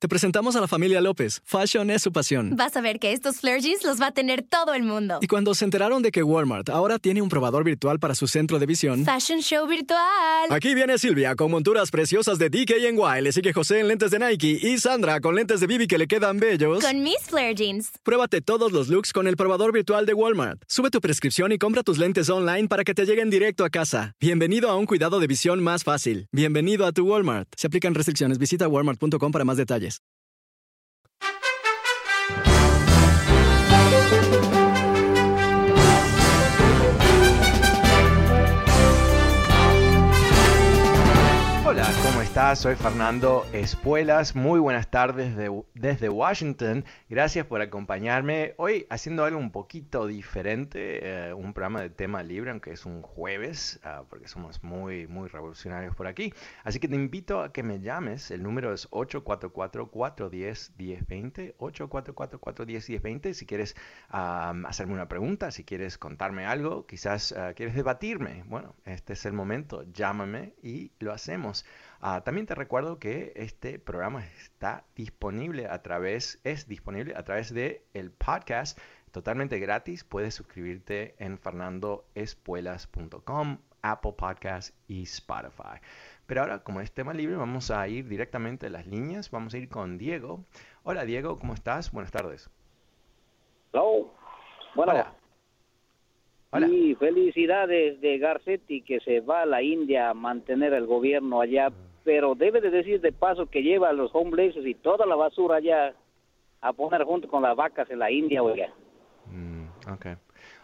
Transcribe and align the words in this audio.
Te 0.00 0.06
presentamos 0.06 0.54
a 0.54 0.60
la 0.60 0.68
familia 0.68 1.00
López. 1.00 1.42
Fashion 1.44 1.90
es 1.90 2.02
su 2.02 2.12
pasión. 2.12 2.54
Vas 2.54 2.76
a 2.76 2.80
ver 2.80 3.00
que 3.00 3.12
estos 3.12 3.40
flare 3.40 3.60
jeans 3.60 3.82
los 3.82 4.00
va 4.00 4.06
a 4.06 4.12
tener 4.12 4.44
todo 4.44 4.72
el 4.74 4.84
mundo. 4.84 5.18
Y 5.20 5.26
cuando 5.26 5.56
se 5.56 5.64
enteraron 5.64 6.02
de 6.02 6.12
que 6.12 6.22
Walmart 6.22 6.68
ahora 6.68 7.00
tiene 7.00 7.20
un 7.20 7.28
probador 7.28 7.64
virtual 7.64 7.98
para 7.98 8.14
su 8.14 8.28
centro 8.28 8.60
de 8.60 8.66
visión. 8.66 9.04
Fashion 9.04 9.40
show 9.40 9.66
virtual. 9.66 9.98
Aquí 10.50 10.76
viene 10.76 10.98
Silvia 10.98 11.34
con 11.34 11.50
monturas 11.50 11.90
preciosas 11.90 12.38
de 12.38 12.48
DKNY. 12.48 13.22
Le 13.22 13.32
sigue 13.32 13.52
José 13.52 13.80
en 13.80 13.88
lentes 13.88 14.12
de 14.12 14.20
Nike 14.20 14.60
y 14.62 14.78
Sandra 14.78 15.20
con 15.20 15.34
lentes 15.34 15.58
de 15.58 15.66
Bibi 15.66 15.88
que 15.88 15.98
le 15.98 16.06
quedan 16.06 16.38
bellos. 16.38 16.84
Con 16.84 17.02
mis 17.02 17.18
flare 17.22 17.56
jeans. 17.56 17.90
Pruébate 18.04 18.40
todos 18.40 18.70
los 18.70 18.86
looks 18.86 19.12
con 19.12 19.26
el 19.26 19.36
probador 19.36 19.72
virtual 19.72 20.06
de 20.06 20.14
Walmart. 20.14 20.62
Sube 20.68 20.90
tu 20.90 21.00
prescripción 21.00 21.50
y 21.50 21.58
compra 21.58 21.82
tus 21.82 21.98
lentes 21.98 22.30
online 22.30 22.68
para 22.68 22.84
que 22.84 22.94
te 22.94 23.04
lleguen 23.04 23.30
directo 23.30 23.64
a 23.64 23.70
casa. 23.70 24.12
Bienvenido 24.20 24.70
a 24.70 24.76
un 24.76 24.86
cuidado 24.86 25.18
de 25.18 25.26
visión 25.26 25.60
más 25.60 25.82
fácil. 25.82 26.28
Bienvenido 26.30 26.86
a 26.86 26.92
tu 26.92 27.04
Walmart. 27.04 27.48
Se 27.56 27.66
aplican 27.66 27.94
restricciones. 27.96 28.38
Visita 28.38 28.68
walmart.com 28.68 29.32
para 29.32 29.44
más 29.44 29.56
detalles. 29.56 29.87
Hola, 29.88 30.17
estás? 42.38 42.60
Soy 42.60 42.76
Fernando 42.76 43.44
Espuelas. 43.52 44.36
Muy 44.36 44.60
buenas 44.60 44.88
tardes 44.92 45.34
de- 45.34 45.64
desde 45.74 46.08
Washington. 46.08 46.84
Gracias 47.08 47.44
por 47.44 47.60
acompañarme. 47.60 48.54
Hoy 48.58 48.86
haciendo 48.90 49.24
algo 49.24 49.40
un 49.40 49.50
poquito 49.50 50.06
diferente, 50.06 51.00
eh, 51.02 51.34
un 51.34 51.52
programa 51.52 51.80
de 51.80 51.90
tema 51.90 52.22
libre, 52.22 52.52
aunque 52.52 52.70
es 52.70 52.86
un 52.86 53.02
jueves, 53.02 53.80
ah, 53.82 54.04
porque 54.08 54.28
somos 54.28 54.62
muy, 54.62 55.08
muy 55.08 55.28
revolucionarios 55.28 55.96
por 55.96 56.06
aquí. 56.06 56.32
Así 56.62 56.78
que 56.78 56.86
te 56.86 56.94
invito 56.94 57.42
a 57.42 57.52
que 57.52 57.64
me 57.64 57.80
llames. 57.80 58.30
El 58.30 58.44
número 58.44 58.72
es 58.72 58.88
844-410-1020. 58.92 61.56
844-410-1020. 61.58 63.34
Si 63.34 63.46
quieres 63.46 63.74
hacerme 64.10 64.94
una 64.94 65.08
pregunta, 65.08 65.50
si 65.50 65.64
quieres 65.64 65.98
contarme 65.98 66.46
algo, 66.46 66.86
quizás 66.86 67.32
ah, 67.32 67.52
quieres 67.56 67.74
debatirme. 67.74 68.44
Bueno, 68.46 68.76
este 68.84 69.14
es 69.14 69.26
el 69.26 69.32
momento. 69.32 69.82
Llámame 69.92 70.54
y 70.62 70.92
lo 71.00 71.12
hacemos. 71.12 71.64
Ah, 72.00 72.22
también 72.24 72.46
te 72.46 72.54
recuerdo 72.54 73.00
que 73.00 73.32
este 73.34 73.80
programa 73.80 74.24
está 74.24 74.84
disponible 74.94 75.66
a 75.66 75.82
través, 75.82 76.40
es 76.44 76.68
disponible 76.68 77.14
a 77.16 77.24
través 77.24 77.52
de 77.52 77.82
el 77.92 78.12
podcast 78.12 78.78
totalmente 79.10 79.58
gratis. 79.58 80.04
Puedes 80.04 80.34
suscribirte 80.34 81.16
en 81.18 81.38
fernandoespuelas.com, 81.38 83.58
Apple 83.82 84.12
Podcast 84.16 84.76
y 84.86 85.02
Spotify. 85.02 85.80
Pero 86.26 86.42
ahora, 86.42 86.62
como 86.62 86.80
es 86.80 86.92
tema 86.92 87.12
libre, 87.14 87.34
vamos 87.34 87.72
a 87.72 87.88
ir 87.88 88.06
directamente 88.06 88.66
a 88.66 88.70
las 88.70 88.86
líneas. 88.86 89.32
Vamos 89.32 89.54
a 89.54 89.58
ir 89.58 89.68
con 89.68 89.98
Diego. 89.98 90.44
Hola 90.84 91.04
Diego, 91.04 91.36
¿cómo 91.36 91.54
estás? 91.54 91.90
Buenas 91.90 92.12
tardes. 92.12 92.48
Hello. 93.72 94.14
Bueno, 94.76 94.92
Hola. 94.92 95.14
Hola. 96.50 96.66
y 96.68 96.94
felicidades 96.94 98.00
de 98.00 98.18
Garcetti 98.18 98.80
que 98.82 99.00
se 99.00 99.18
va 99.20 99.42
a 99.42 99.46
la 99.46 99.60
India 99.62 100.08
a 100.10 100.14
mantener 100.14 100.72
el 100.72 100.86
gobierno 100.86 101.40
allá, 101.42 101.70
pero 102.04 102.34
debe 102.34 102.60
de 102.60 102.70
decir 102.70 103.00
de 103.00 103.12
paso 103.12 103.46
que 103.46 103.62
lleva 103.62 103.90
a 103.90 103.92
los 103.92 104.10
homeless 104.14 104.56
y 104.56 104.74
toda 104.74 105.06
la 105.06 105.14
basura 105.14 105.56
allá 105.56 105.94
a 106.60 106.72
poner 106.72 107.04
junto 107.04 107.28
con 107.28 107.42
las 107.42 107.56
vacas 107.56 107.90
en 107.90 107.98
la 107.98 108.10
India, 108.10 108.42
oiga. 108.42 108.68
Mm, 109.26 109.66
ok. 109.90 110.06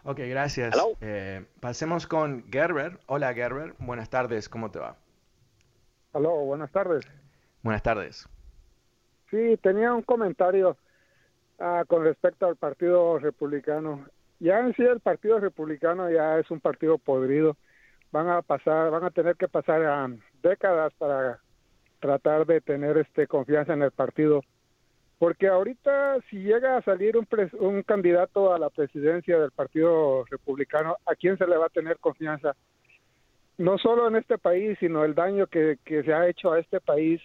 Ok, 0.05 0.21
gracias. 0.29 0.75
Hello. 0.75 0.97
Eh, 1.01 1.45
pasemos 1.61 2.07
con 2.07 2.45
Gerber. 2.51 2.99
Hola 3.07 3.33
Gerber, 3.33 3.75
buenas 3.79 4.11
tardes, 4.11 4.49
¿cómo 4.49 4.71
te 4.71 4.79
va? 4.79 4.97
Aló, 6.13 6.31
buenas 6.45 6.71
tardes. 6.71 7.05
Buenas 7.63 7.83
tardes. 7.83 8.29
Sí, 9.31 9.59
tenía 9.63 9.93
un 9.93 10.03
comentario 10.03 10.77
ah, 11.59 11.85
con 11.87 12.05
respecto 12.05 12.47
al 12.47 12.57
Partido 12.57 13.19
Republicano. 13.19 14.05
Ya 14.39 14.61
en 14.61 14.75
sí 14.75 14.83
el 14.83 15.01
Partido 15.01 15.41
Republicano 15.41 16.11
ya 16.11 16.39
es 16.39 16.51
un 16.51 16.61
partido 16.61 16.99
podrido. 16.99 17.57
Van 18.13 18.29
a 18.29 18.43
pasar, 18.43 18.91
van 18.91 19.05
a 19.05 19.11
tener 19.11 19.37
que 19.37 19.49
pasar 19.49 19.83
ah, 19.85 20.09
décadas 20.45 20.93
para 20.99 21.41
tratar 21.99 22.47
de 22.47 22.61
tener 22.61 22.97
este 22.99 23.27
confianza 23.27 23.73
en 23.73 23.83
el 23.83 23.91
partido. 23.91 24.43
Porque 25.19 25.49
ahorita 25.49 26.19
si 26.31 26.39
llega 26.39 26.77
a 26.77 26.83
salir 26.83 27.17
un, 27.17 27.27
pres- 27.27 27.55
un 27.59 27.83
candidato 27.83 28.55
a 28.55 28.59
la 28.61 28.71
presidencia 28.71 29.41
del 29.41 29.51
Partido 29.51 30.25
Republicano, 30.31 30.97
¿a 31.07 31.17
quién 31.17 31.37
se 31.39 31.47
le 31.47 31.57
va 31.57 31.67
a 31.67 31.71
tener 31.71 31.99
confianza? 31.99 32.55
no 33.59 33.79
solo 33.79 34.09
en 34.09 34.17
este 34.17 34.39
país, 34.39 34.77
sino 34.81 35.05
el 35.05 35.15
daño 35.15 35.47
que, 35.47 35.79
se 35.85 36.13
ha 36.13 36.29
hecho 36.29 36.53
a 36.53 36.59
este 36.59 36.81
país 36.81 37.21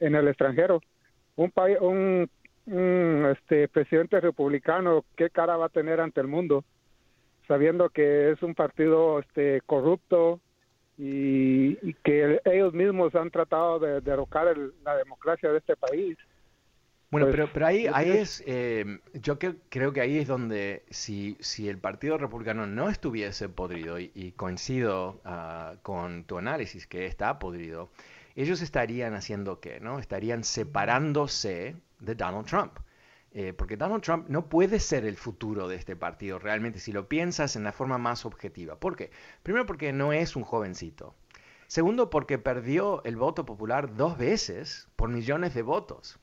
en 0.00 0.14
el 0.14 0.28
extranjero. 0.28 0.80
Un, 1.36 1.50
país, 1.50 1.78
un, 1.80 2.28
un, 2.66 3.34
este, 3.36 3.68
presidente 3.68 4.20
republicano, 4.20 5.04
¿qué 5.16 5.30
cara 5.30 5.56
va 5.56 5.66
a 5.66 5.70
tener 5.70 6.00
ante 6.00 6.20
el 6.20 6.26
mundo? 6.26 6.64
Sabiendo 7.48 7.88
que 7.90 8.32
es 8.32 8.42
un 8.42 8.54
partido 8.54 9.20
este, 9.20 9.62
corrupto 9.66 10.40
y, 10.98 11.78
y 11.86 11.94
que 12.04 12.40
ellos 12.44 12.72
mismos 12.72 13.14
han 13.14 13.30
tratado 13.30 13.78
de 13.78 14.00
derrocar 14.00 14.48
el- 14.48 14.72
la 14.84 14.96
democracia 14.96 15.50
de 15.50 15.58
este 15.58 15.76
país. 15.76 16.16
Bueno, 17.10 17.26
Pues, 17.26 17.36
pero, 17.36 17.50
pero 17.52 17.66
ahí, 17.66 17.86
ahí 17.92 18.10
es, 18.10 18.42
eh, 18.46 18.98
yo 19.14 19.38
que- 19.38 19.56
creo 19.68 19.92
que 19.92 20.00
ahí 20.00 20.18
es 20.18 20.26
donde 20.26 20.84
si, 20.90 21.36
si 21.40 21.68
el 21.68 21.78
Partido 21.78 22.18
Republicano 22.18 22.66
no 22.66 22.88
estuviese 22.88 23.48
podrido, 23.48 23.98
y, 24.00 24.10
y 24.14 24.32
coincido 24.32 25.20
ah, 25.24 25.74
con 25.82 26.24
tu 26.24 26.38
análisis 26.38 26.86
que 26.86 27.06
está 27.06 27.38
podrido, 27.38 27.90
ellos 28.34 28.60
estarían 28.60 29.14
haciendo 29.14 29.60
qué, 29.60 29.78
¿no? 29.80 29.98
Estarían 30.00 30.42
separándose 30.44 31.76
de 32.00 32.14
Donald 32.14 32.46
Trump. 32.46 32.72
Eh, 33.38 33.52
porque 33.52 33.76
Donald 33.76 34.02
Trump 34.02 34.28
no 34.30 34.48
puede 34.48 34.80
ser 34.80 35.04
el 35.04 35.18
futuro 35.18 35.68
de 35.68 35.76
este 35.76 35.94
partido 35.94 36.38
realmente 36.38 36.78
si 36.78 36.90
lo 36.90 37.06
piensas 37.06 37.54
en 37.54 37.64
la 37.64 37.72
forma 37.72 37.98
más 37.98 38.24
objetiva. 38.24 38.80
¿Por 38.80 38.96
qué? 38.96 39.10
Primero 39.42 39.66
porque 39.66 39.92
no 39.92 40.14
es 40.14 40.36
un 40.36 40.42
jovencito. 40.42 41.14
Segundo 41.66 42.08
porque 42.08 42.38
perdió 42.38 43.04
el 43.04 43.16
voto 43.16 43.44
popular 43.44 43.94
dos 43.94 44.16
veces 44.16 44.88
por 44.96 45.10
millones 45.10 45.52
de 45.52 45.60
votos 45.60 46.18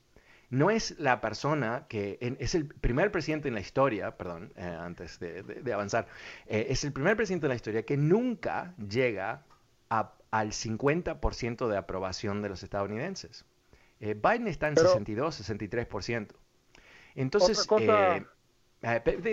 no 0.50 0.70
es 0.70 0.98
la 0.98 1.20
persona 1.20 1.86
que 1.88 2.18
en- 2.20 2.36
es 2.40 2.56
el 2.56 2.66
primer 2.66 3.12
presidente 3.12 3.46
en 3.48 3.54
la 3.54 3.60
historia, 3.60 4.16
perdón, 4.16 4.52
eh, 4.56 4.62
antes 4.64 5.20
de, 5.20 5.42
de- 5.44 5.62
de 5.62 5.72
avanzar, 5.72 6.08
eh, 6.46 6.66
es 6.70 6.82
el 6.82 6.92
primer 6.92 7.16
presidente 7.16 7.46
en 7.46 7.50
la 7.50 7.54
historia 7.56 7.84
que 7.84 7.96
nunca 7.96 8.74
llega 8.76 9.44
a- 9.88 10.14
al 10.32 10.52
50% 10.52 11.68
de 11.68 11.76
aprobación 11.76 12.42
de 12.42 12.48
los 12.48 12.62
estadounidenses. 12.64 13.44
Biden 14.00 14.48
está 14.48 14.66
en 14.68 14.74
Pero- 14.74 14.88
62, 14.88 15.34
63%. 15.36 16.34
Entonces, 17.14 17.66
cosa- 17.66 17.74
eh, 17.76 18.26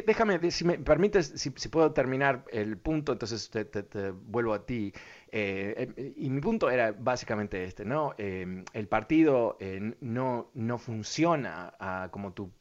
déjame, 0.08 0.52
si 0.52 0.64
me 0.66 0.78
permites, 0.80 1.28
si, 1.36 1.52
si 1.56 1.69
puedo 1.69 1.92
terminar 1.94 2.46
el 2.52 2.78
punto, 2.78 3.12
entonces 3.14 3.50
te, 3.50 3.66
te- 3.66 3.84
te 3.84 4.12
vuelvo 4.12 4.53
a 4.53 4.66
ti. 4.66 4.94
Eh, 5.31 5.94
eh, 5.97 6.14
y 6.18 6.30
mi 6.30 6.42
punto 6.42 6.69
era 6.69 6.92
básicamente 6.94 7.64
este, 7.64 7.86
¿no? 7.86 8.14
Eh, 8.18 8.64
el 8.74 8.88
partido 8.88 9.58
eh, 9.59 9.96
no, 10.02 10.51
no 10.54 10.78
funciona 10.78 11.74
ah, 11.80 12.10
como 12.12 12.33
tú... 12.33 12.51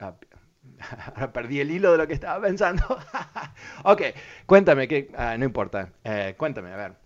ah, 0.00 0.16
ahora 1.16 1.32
perdí 1.32 1.60
el 1.60 1.70
hilo 1.70 1.92
de 1.92 1.98
lo 1.98 2.06
que 2.08 2.14
estaba 2.14 2.40
pensando. 2.46 2.82
ok, 3.84 4.02
cuéntame, 4.46 4.88
que, 4.88 5.10
ah, 5.16 5.36
no 5.38 5.44
importa. 5.46 5.92
Eh, 6.04 6.34
cuéntame, 6.38 6.72
a 6.72 6.76
ver. 6.76 6.96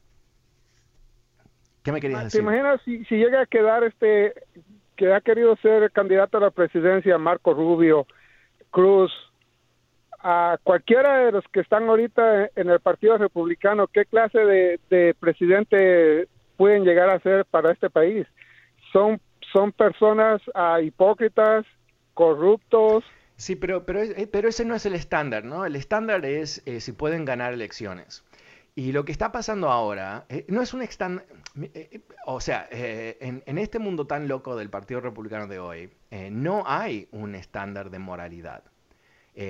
¿Qué 1.83 1.93
me 1.93 2.01
querías 2.01 2.23
¿Te 2.31 2.39
decir? 2.39 2.39
imaginas 2.39 2.81
si, 2.85 3.05
si 3.07 3.17
llega 3.17 3.43
a 3.43 3.47
quedar 3.47 3.85
este 3.85 4.35
que 5.03 5.13
ha 5.13 5.21
querido 5.21 5.57
ser 5.57 5.91
candidato 5.91 6.37
a 6.39 6.43
la 6.43 6.51
presidencia 6.53 7.19
Marco 7.19 7.53
Rubio, 7.55 8.07
Cruz, 8.71 9.11
a 10.21 10.59
cualquiera 10.63 11.25
de 11.25 11.33
los 11.33 11.45
que 11.53 11.59
están 11.59 11.89
ahorita 11.89 12.51
en 12.55 12.71
el 12.71 12.79
Partido 12.79 13.19
Republicano, 13.19 13.89
¿qué 13.89 14.05
clase 14.05 14.39
de, 14.39 14.79
de 14.91 15.17
presidente 15.19 16.29
pueden 16.57 16.85
llegar 16.85 17.11
a 17.11 17.19
ser 17.19 17.45
para 17.47 17.73
este 17.73 17.91
país? 17.91 18.29
Son 18.93 19.21
son 19.53 19.73
personas 19.73 20.41
ah, 20.55 20.81
hipócritas, 20.81 21.67
corruptos. 22.15 23.03
Sí, 23.35 23.57
pero, 23.57 23.85
pero, 23.85 24.03
eh, 24.03 24.29
pero 24.31 24.49
ese 24.49 24.65
no 24.65 24.77
es 24.77 24.87
el 24.87 24.95
estándar, 24.95 25.45
¿no? 25.45 25.67
El 25.67 25.75
estándar 25.75 26.25
es 26.25 26.63
eh, 26.65 26.81
si 26.81 26.93
pueden 26.93 27.25
ganar 27.25 27.53
elecciones. 27.53 28.25
Y 28.75 28.93
lo 28.93 29.05
que 29.05 29.13
está 29.13 29.33
pasando 29.33 29.71
ahora 29.71 30.25
eh, 30.31 30.47
no 30.49 30.63
es 30.63 30.73
un 30.73 30.81
estándar, 30.81 31.27
o 32.25 32.41
sea, 32.41 32.69
eh, 32.71 33.19
en, 33.21 33.43
en, 33.45 33.59
este 33.59 33.79
mundo 33.79 34.07
tan 34.07 34.29
loco 34.29 34.57
del 34.57 34.71
Partido 34.71 35.01
Republicano 35.01 35.47
de 35.47 35.59
hoy, 35.59 35.91
eh, 36.11 36.31
no 36.31 36.65
hay 36.67 37.07
un 37.13 37.35
estándar 37.35 37.91
de 37.91 37.99
moralidad. 37.99 38.63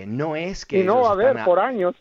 no 0.07 0.35
es 0.35 0.67
que... 0.67 0.81
Y 0.81 0.85
no 0.85 1.03
va 1.03 1.11
a 1.11 1.13
haber 1.13 1.45
por 1.45 1.61
años. 1.61 1.95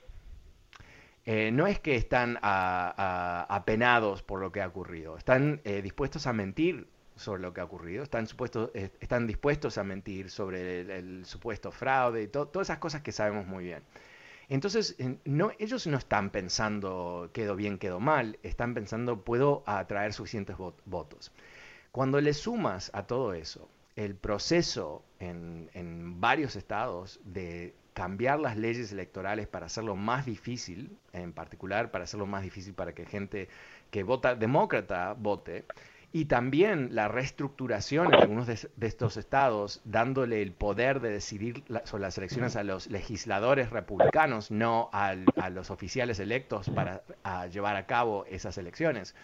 no 1.28 1.68
es 1.68 1.80
que 1.80 1.96
están 1.96 2.40
apenados 2.42 4.24
por 4.24 4.40
lo 4.40 4.52
que 4.52 4.64
ha 4.64 4.68
ocurrido, 4.68 5.16
están 5.16 5.62
dispuestos 5.64 6.26
a 6.26 6.34
mentir 6.34 6.88
sobre 7.16 7.44
lo 7.44 7.54
que 7.54 7.62
ha 7.62 7.66
ocurrido, 7.66 8.02
están, 8.02 8.26
supuestos, 8.26 8.72
están 8.74 9.28
dispuestos 9.28 9.78
a 9.78 9.84
mentir 9.84 10.32
sobre 10.32 10.98
el, 10.98 11.24
supuesto 11.28 11.72
fraude 11.72 12.24
y 12.24 12.28
todas 12.28 12.68
esas 12.68 12.80
cosas 12.80 13.04
que 13.04 13.12
sabemos 13.12 13.46
muy 13.46 13.66
bien. 13.66 13.84
Entonces, 14.52 14.98
no, 15.24 15.54
ellos 15.60 15.88
no 15.88 15.98
están 15.98 16.30
pensando 16.30 17.30
quedó 17.32 17.56
bien, 17.56 17.78
quedó 17.78 18.02
mal, 18.02 18.38
están 18.44 18.74
pensando 18.74 19.24
puedo 19.24 19.64
atraer 19.66 20.12
suficientes 20.12 20.58
votos. 20.84 21.32
Cuando 21.94 22.20
le 22.20 22.34
sumas 22.34 22.92
a 22.94 23.08
todo 23.08 23.34
eso 23.34 23.70
el 23.96 24.14
proceso 24.14 25.06
en, 25.20 25.70
en 25.74 26.20
varios 26.20 26.58
estados 26.58 27.22
de 27.24 27.74
cambiar 27.94 28.42
las 28.42 28.58
leyes 28.58 28.92
electorales 28.92 29.48
para 29.48 29.68
hacerlo 29.68 29.96
más 29.96 30.26
difícil, 30.26 30.98
en 31.14 31.32
particular 31.32 31.90
para 31.90 32.04
hacerlo 32.04 32.26
más 32.26 32.44
difícil 32.44 32.74
para 32.74 32.94
que 32.94 33.06
gente 33.06 33.48
que 33.90 34.04
vota 34.04 34.36
demócrata 34.36 35.14
vote, 35.14 35.64
y 36.14 36.26
también 36.26 36.90
la 36.92 37.08
reestructuración 37.08 38.14
en 38.14 38.22
algunos 38.22 38.48
de, 38.48 38.88
estos 38.88 39.18
estados, 39.18 39.82
dándole 39.86 40.42
el 40.42 40.52
poder 40.52 41.00
de 41.00 41.10
decidir 41.10 41.64
sobre 41.86 42.02
las 42.04 42.18
elecciones 42.18 42.56
a 42.56 42.64
los 42.64 42.88
legisladores 42.88 43.70
republicanos, 43.70 44.52
no 44.52 44.90
a 44.92 45.16
los 45.50 45.72
oficiales 45.72 46.20
electos 46.20 46.70
para 46.70 47.02
llevar 47.48 47.78
a 47.78 47.86
cabo 47.86 48.26
esas 48.26 48.58
elecciones. 48.58 49.16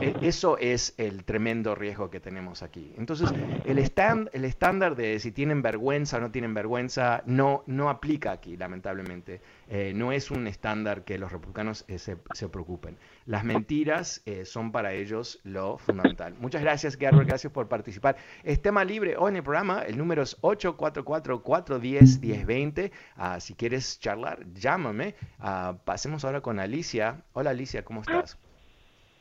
E, 0.00 0.14
eso 0.22 0.56
es 0.58 0.94
el 0.96 1.24
tremendo 1.24 1.74
riesgo 1.74 2.10
que 2.10 2.20
tenemos 2.20 2.62
aquí. 2.62 2.92
Entonces, 2.96 3.32
el, 3.64 3.78
estándar 3.78 4.94
de 4.96 5.18
si 5.18 5.32
tienen 5.32 5.62
vergüenza 5.62 6.18
o 6.18 6.20
no 6.20 6.30
tienen 6.30 6.54
vergüenza 6.54 7.22
no, 7.26 7.64
aplica 7.88 8.30
aquí, 8.32 8.56
lamentablemente. 8.56 9.40
Eh, 9.68 9.92
no 9.94 10.12
es 10.12 10.30
un 10.30 10.46
estándar 10.46 11.04
que 11.04 11.18
los 11.18 11.32
republicanos 11.32 11.84
eh, 11.88 11.98
se, 11.98 12.16
se, 12.34 12.48
preocupen. 12.48 12.96
Las 13.24 13.44
mentiras 13.44 14.20
eh, 14.26 14.44
son 14.44 14.72
para 14.72 14.92
ellos 14.92 15.40
lo 15.44 15.78
fundamental. 15.78 16.34
Muchas 16.40 16.62
gracias, 16.62 16.96
Gerber, 16.96 17.24
gracias 17.24 17.52
por 17.52 17.68
participar. 17.68 18.16
Es 18.42 18.60
tema 18.60 18.84
libre 18.84 19.16
hoy 19.16 19.30
en 19.30 19.36
el 19.36 19.42
programa, 19.42 19.82
el 19.82 19.96
número 19.96 20.22
es 20.22 20.38
844-410-1020. 20.42 22.90
Ah, 23.16 23.40
si 23.40 23.54
quieres 23.54 23.98
charlar, 23.98 24.44
llámame. 24.52 25.14
Ah, 25.38 25.78
pasemos 25.84 26.24
ahora 26.24 26.40
con 26.40 26.58
Alicia. 26.58 27.22
Hola 27.32 27.50
Alicia, 27.50 27.84
¿cómo 27.84 28.00
estás? 28.02 28.38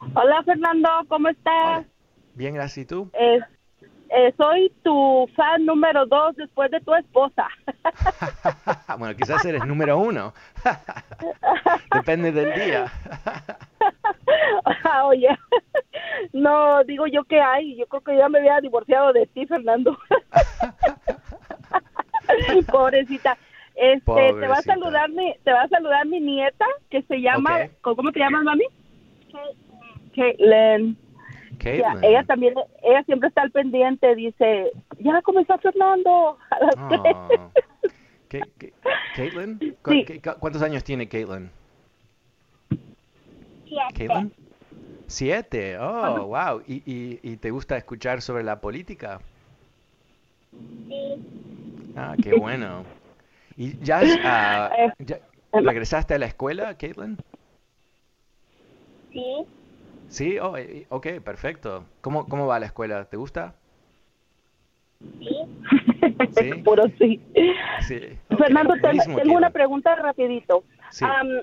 Hola 0.02 0.42
Fernando, 0.44 0.90
¿cómo 1.08 1.30
estás? 1.30 1.86
Bien, 2.34 2.56
gracias. 2.56 2.86
¿Y 2.86 2.88
tú? 2.88 3.10
Eh, 3.14 4.34
soy 4.36 4.74
tu 4.84 5.30
fan 5.36 5.64
número 5.66 6.06
dos 6.08 6.36
después 6.36 6.72
de 6.72 6.82
tu 6.82 6.94
esposa. 6.96 7.48
bueno, 8.98 9.16
quizás 9.16 9.46
eres 9.46 9.64
número 9.66 10.00
uno. 10.00 10.34
Depende 11.94 12.32
del 12.32 12.54
día. 12.54 12.92
Oye, 15.06 15.30
no, 16.34 16.84
digo 16.84 17.06
yo 17.06 17.24
que 17.24 17.40
hay. 17.40 17.78
Yo 17.78 17.86
creo 17.86 18.02
que 18.02 18.18
ya 18.18 18.28
me 18.28 18.40
había 18.40 18.60
divorciado 18.60 19.14
de 19.14 19.28
ti, 19.28 19.46
Fernando. 19.46 19.98
Pobrecita. 22.72 23.38
Este, 23.76 24.34
te 24.34 24.48
va 24.48 24.56
a 24.56 24.62
saludar 24.64 25.10
mi, 25.10 25.34
te 25.44 25.54
va 25.54 25.62
a 25.62 25.70
saludar 25.70 26.06
mi 26.08 26.20
nieta 26.20 26.66
que 26.90 27.04
se 27.04 27.22
llama, 27.22 27.68
¿cómo 27.82 28.12
te 28.12 28.20
llamas, 28.20 28.44
mami? 28.44 28.66
Caitlin. 30.14 30.98
ella 31.64 32.24
también, 32.26 32.56
ella 32.84 33.04
siempre 33.04 33.30
está 33.30 33.42
al 33.44 33.52
pendiente, 33.52 34.16
dice, 34.16 34.72
ya 35.00 35.22
comenzó 35.22 35.58
Fernando. 35.60 36.38
Caitlin, 39.16 39.78
¿cuántos 40.40 40.62
años 40.62 40.84
tiene 40.84 41.08
Caitlin? 41.08 41.52
Siete. 43.68 44.32
Siete, 45.08 45.78
oh, 45.78 46.28
wow. 46.28 46.62
¿Y, 46.66 46.84
y, 46.86 47.20
¿Y 47.22 47.38
te 47.38 47.52
gusta 47.52 47.76
escuchar 47.76 48.22
sobre 48.22 48.44
la 48.44 48.62
política? 48.62 49.20
Sí. 50.88 51.16
Ah, 51.96 52.16
qué 52.22 52.34
bueno. 52.34 52.86
¿Y 53.58 53.78
ya, 53.80 54.02
eh, 54.04 54.94
ya 55.00 55.20
regresaste 55.52 56.14
a 56.14 56.20
la 56.20 56.28
escuela, 56.28 56.78
Caitlin? 56.78 57.18
Sí. 59.12 59.46
Sí, 60.12 60.38
oh, 60.40 60.56
ok, 60.90 61.08
perfecto. 61.24 61.86
¿Cómo, 62.02 62.28
¿Cómo 62.28 62.46
va 62.46 62.60
la 62.60 62.66
escuela? 62.66 63.06
¿Te 63.06 63.16
gusta? 63.16 63.56
Sí. 65.20 65.30
¿Sí? 66.38 66.54
Puro 66.66 66.84
sí. 67.00 67.22
Fernando, 68.38 68.74
tengo 68.82 69.38
una 69.38 69.52
pregunta 69.52 69.96
rapidito. 69.96 70.66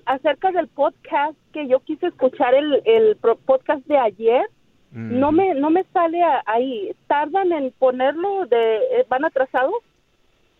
acerca 0.05 0.53
del 0.53 0.69
podcast 0.69 1.35
que 1.55 1.67
yo 1.67 1.81
quise 1.81 2.09
escuchar 2.09 2.55
el, 2.55 2.83
el 2.85 3.17
podcast 3.17 3.87
de 3.87 3.97
ayer, 3.97 4.45
no 4.93 5.33
me 5.33 5.55
no 5.55 5.71
me 5.71 5.85
sale 5.85 6.21
ahí. 6.45 6.95
¿Tardan 7.07 7.53
en 7.53 7.73
ponerlo? 7.79 8.45
de 8.47 9.07
¿Van 9.09 9.25
atrasados? 9.25 9.83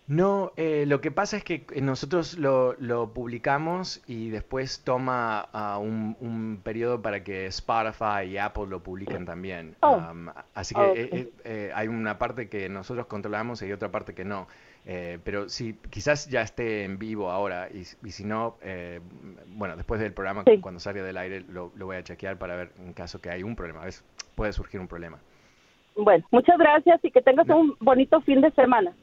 No, 0.09 0.53
eh, 0.57 0.85
lo 0.87 1.03
que 1.03 1.11
pasa 1.11 1.37
es 1.37 1.45
que 1.45 1.67
nosotros 1.83 2.39
lo, 2.39 2.73
lo 2.79 3.13
publicamos 3.13 4.03
y 4.07 4.31
después 4.31 4.83
toma 4.83 5.51
uh, 5.53 5.79
un, 5.79 6.17
un, 6.21 6.61
periodo 6.65 7.03
para 7.03 7.23
que 7.23 7.45
Spotify 7.47 8.25
y 8.27 8.39
Apple 8.39 8.69
lo 8.69 8.83
publiquen 8.83 9.27
también. 9.27 9.77
Oh. 9.81 10.01
así 10.55 10.75
que 10.75 10.81
eh, 10.95 11.33
eh, 11.45 11.73
hay 11.75 11.89
una 11.89 12.19
parte 12.19 12.49
que 12.49 12.71
nosotros 12.71 13.05
controlamos 13.05 13.61
y 13.61 13.71
otra 13.71 13.91
parte 13.91 14.15
que 14.15 14.25
no. 14.25 14.49
pero 15.25 15.51
sí, 15.51 15.79
quizás 15.91 16.27
ya 16.31 16.41
esté 16.41 16.85
en 16.85 16.99
vivo 16.99 17.31
ahora 17.31 17.69
y, 17.69 17.81
y 17.81 18.11
si 18.11 18.25
no, 18.25 18.57
bueno, 19.49 19.77
después 19.77 20.01
del 20.01 20.15
programa, 20.15 20.43
cuando 20.63 20.81
salga 20.81 21.03
del 21.03 21.19
aire, 21.19 21.45
lo, 21.51 21.71
lo, 21.77 21.85
voy 21.85 21.97
a 21.97 22.03
chequear 22.03 22.39
para 22.39 22.57
ver 22.57 22.71
en 22.79 22.95
caso 22.95 23.21
que 23.21 23.29
hay 23.29 23.43
un 23.43 23.55
problema. 23.55 23.85
¿ves? 23.85 24.03
Puede 24.35 24.55
surgir 24.55 24.81
un 24.81 24.89
problema. 24.89 25.19
Bueno, 25.97 26.25
muchas 26.31 26.57
gracias 26.57 27.05
y 27.05 27.11
que 27.11 27.21
tengas 27.21 27.47
un 27.51 27.77
bonito 27.81 28.23
fin 28.23 28.41
de 28.41 28.51
semana. 28.53 28.95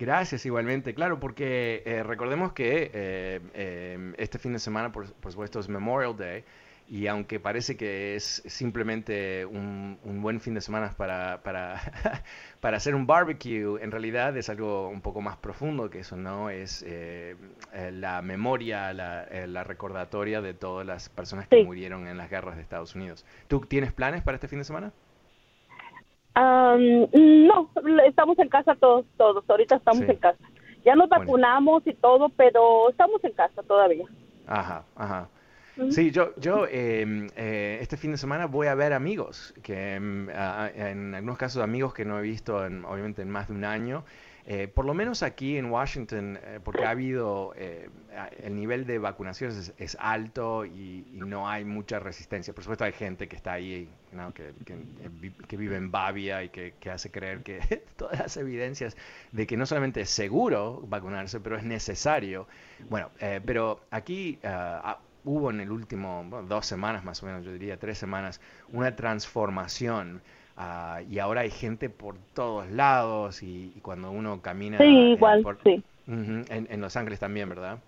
Gracias, 0.00 0.46
igualmente. 0.46 0.94
Claro, 0.94 1.20
porque 1.20 1.82
eh, 1.84 2.02
recordemos 2.02 2.54
que 2.54 2.90
eh, 2.94 3.40
eh, 3.52 4.14
este 4.16 4.38
fin 4.38 4.54
de 4.54 4.58
semana, 4.58 4.90
por, 4.90 5.06
supuesto, 5.06 5.60
es 5.60 5.68
Memorial 5.68 6.16
Day. 6.16 6.42
Y 6.88 7.06
aunque 7.06 7.38
parece 7.38 7.76
que 7.76 8.16
es 8.16 8.42
simplemente 8.46 9.44
un, 9.44 9.98
buen 10.22 10.40
fin 10.40 10.54
de 10.54 10.62
semana 10.62 10.90
para, 10.96 11.42
para, 11.42 11.80
para, 12.60 12.78
hacer 12.78 12.94
un 12.94 13.06
barbecue, 13.06 13.80
en 13.80 13.90
realidad 13.90 14.34
es 14.38 14.48
algo 14.48 14.88
un 14.88 15.02
poco 15.02 15.20
más 15.20 15.36
profundo 15.36 15.90
que 15.90 16.00
eso, 16.00 16.16
¿no? 16.16 16.48
Es 16.48 16.84
la 17.92 18.22
memoria, 18.22 18.92
la, 18.94 19.64
recordatoria 19.64 20.40
de 20.40 20.54
todas 20.54 20.84
las 20.84 21.10
personas 21.10 21.46
que 21.46 21.62
murieron 21.62 22.08
en 22.08 22.16
las 22.16 22.30
guerras 22.30 22.56
de 22.56 22.62
Estados 22.62 22.94
Unidos. 22.94 23.24
¿Tú 23.48 23.60
tienes 23.60 23.92
planes 23.92 24.22
para 24.22 24.36
este 24.36 24.48
fin 24.48 24.58
de 24.58 24.64
semana? 24.64 24.92
No, 26.34 27.70
estamos 28.06 28.38
en 28.38 28.48
casa 28.48 28.74
todos, 28.76 29.06
todos. 29.16 29.44
Ahorita 29.48 29.76
estamos 29.76 30.02
en 30.02 30.16
casa. 30.16 30.44
Ya 30.84 30.94
nos 30.94 31.08
vacunamos 31.08 31.86
y 31.86 31.94
todo, 31.94 32.28
pero 32.30 32.88
estamos 32.90 33.22
en 33.24 33.32
casa 33.32 33.62
todavía. 33.62 34.06
Ajá, 34.46 34.84
ajá. 34.96 35.28
Sí, 35.88 36.10
yo, 36.10 36.34
yo 36.36 36.66
em, 36.66 37.28
eh, 37.36 37.78
este 37.80 37.96
fin 37.96 38.12
de 38.12 38.18
semana 38.18 38.46
voy 38.46 38.66
a 38.66 38.74
ver 38.74 38.92
amigos, 38.92 39.54
que 39.62 39.94
em, 39.94 40.28
en 40.28 41.14
algunos 41.14 41.38
casos 41.38 41.62
amigos 41.62 41.94
que 41.94 42.04
no 42.04 42.18
he 42.18 42.22
visto 42.22 42.66
en, 42.66 42.84
obviamente 42.84 43.22
en 43.22 43.30
más 43.30 43.48
de 43.48 43.54
un 43.54 43.64
año. 43.64 44.04
Eh, 44.52 44.66
por 44.66 44.84
lo 44.84 44.94
menos 44.94 45.22
aquí 45.22 45.56
en 45.58 45.66
Washington, 45.66 46.36
eh, 46.42 46.58
porque 46.64 46.84
ha 46.84 46.90
habido, 46.90 47.52
eh, 47.54 47.88
el 48.42 48.56
nivel 48.56 48.84
de 48.84 48.98
vacunaciones 48.98 49.72
es, 49.78 49.96
alto 50.00 50.64
y, 50.64 51.06
no 51.12 51.48
hay 51.48 51.64
mucha 51.64 52.00
resistencia. 52.00 52.52
Por 52.52 52.64
supuesto 52.64 52.82
hay 52.82 52.90
gente 52.90 53.28
que 53.28 53.36
está 53.36 53.52
ahí, 53.52 53.88
que, 55.46 55.56
vive 55.56 55.76
en 55.76 55.92
Bavia 55.92 56.42
y 56.42 56.48
que, 56.48 56.74
hace 56.90 57.12
creer 57.12 57.44
que 57.44 57.60
todas 57.96 58.18
las 58.18 58.36
evidencias 58.38 58.96
de 59.30 59.46
que 59.46 59.56
no 59.56 59.66
solamente 59.66 60.00
es 60.00 60.10
seguro 60.10 60.82
vacunarse, 60.84 61.38
pero 61.38 61.56
es 61.56 61.62
necesario. 61.62 62.48
Bueno, 62.88 63.12
pero 63.46 63.78
aquí 63.92 64.40
ah, 64.42 64.98
hubo 65.22 65.50
en 65.50 65.60
el 65.60 65.70
último, 65.70 66.26
dos 66.48 66.66
semanas 66.66 67.04
más 67.04 67.22
o 67.22 67.26
menos, 67.26 67.44
yo 67.44 67.52
diría 67.52 67.78
tres 67.78 67.98
semanas, 67.98 68.40
una 68.72 68.96
transformación 68.96 70.22
Ah, 70.62 71.00
y 71.08 71.18
ahora 71.18 71.40
hay 71.40 71.50
gente 71.50 71.88
por 71.88 72.16
todos 72.34 72.70
lados 72.70 73.42
y, 73.42 73.72
cuando 73.80 74.10
uno 74.10 74.42
camina... 74.42 74.76
Sí, 74.76 75.12
igual, 75.12 75.42
sí. 75.64 75.82
en, 76.06 76.80
Los 76.82 76.98
Ángeles 76.98 77.18
también, 77.18 77.48
¿verdad? 77.48 77.78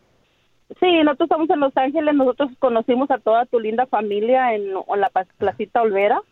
Sí, 0.81 1.03
nosotros 1.05 1.27
estamos 1.27 1.51
en 1.51 1.61
Los 1.61 1.77
Ángeles, 1.77 2.15
nosotros 2.15 2.49
conocimos 2.59 3.11
a 3.11 3.19
toda 3.19 3.45
tu 3.45 3.61
linda 3.61 3.85
familia 3.85 4.55
en, 4.55 4.73
la 4.73 5.11
placita 5.37 5.83
Olvera. 5.83 6.23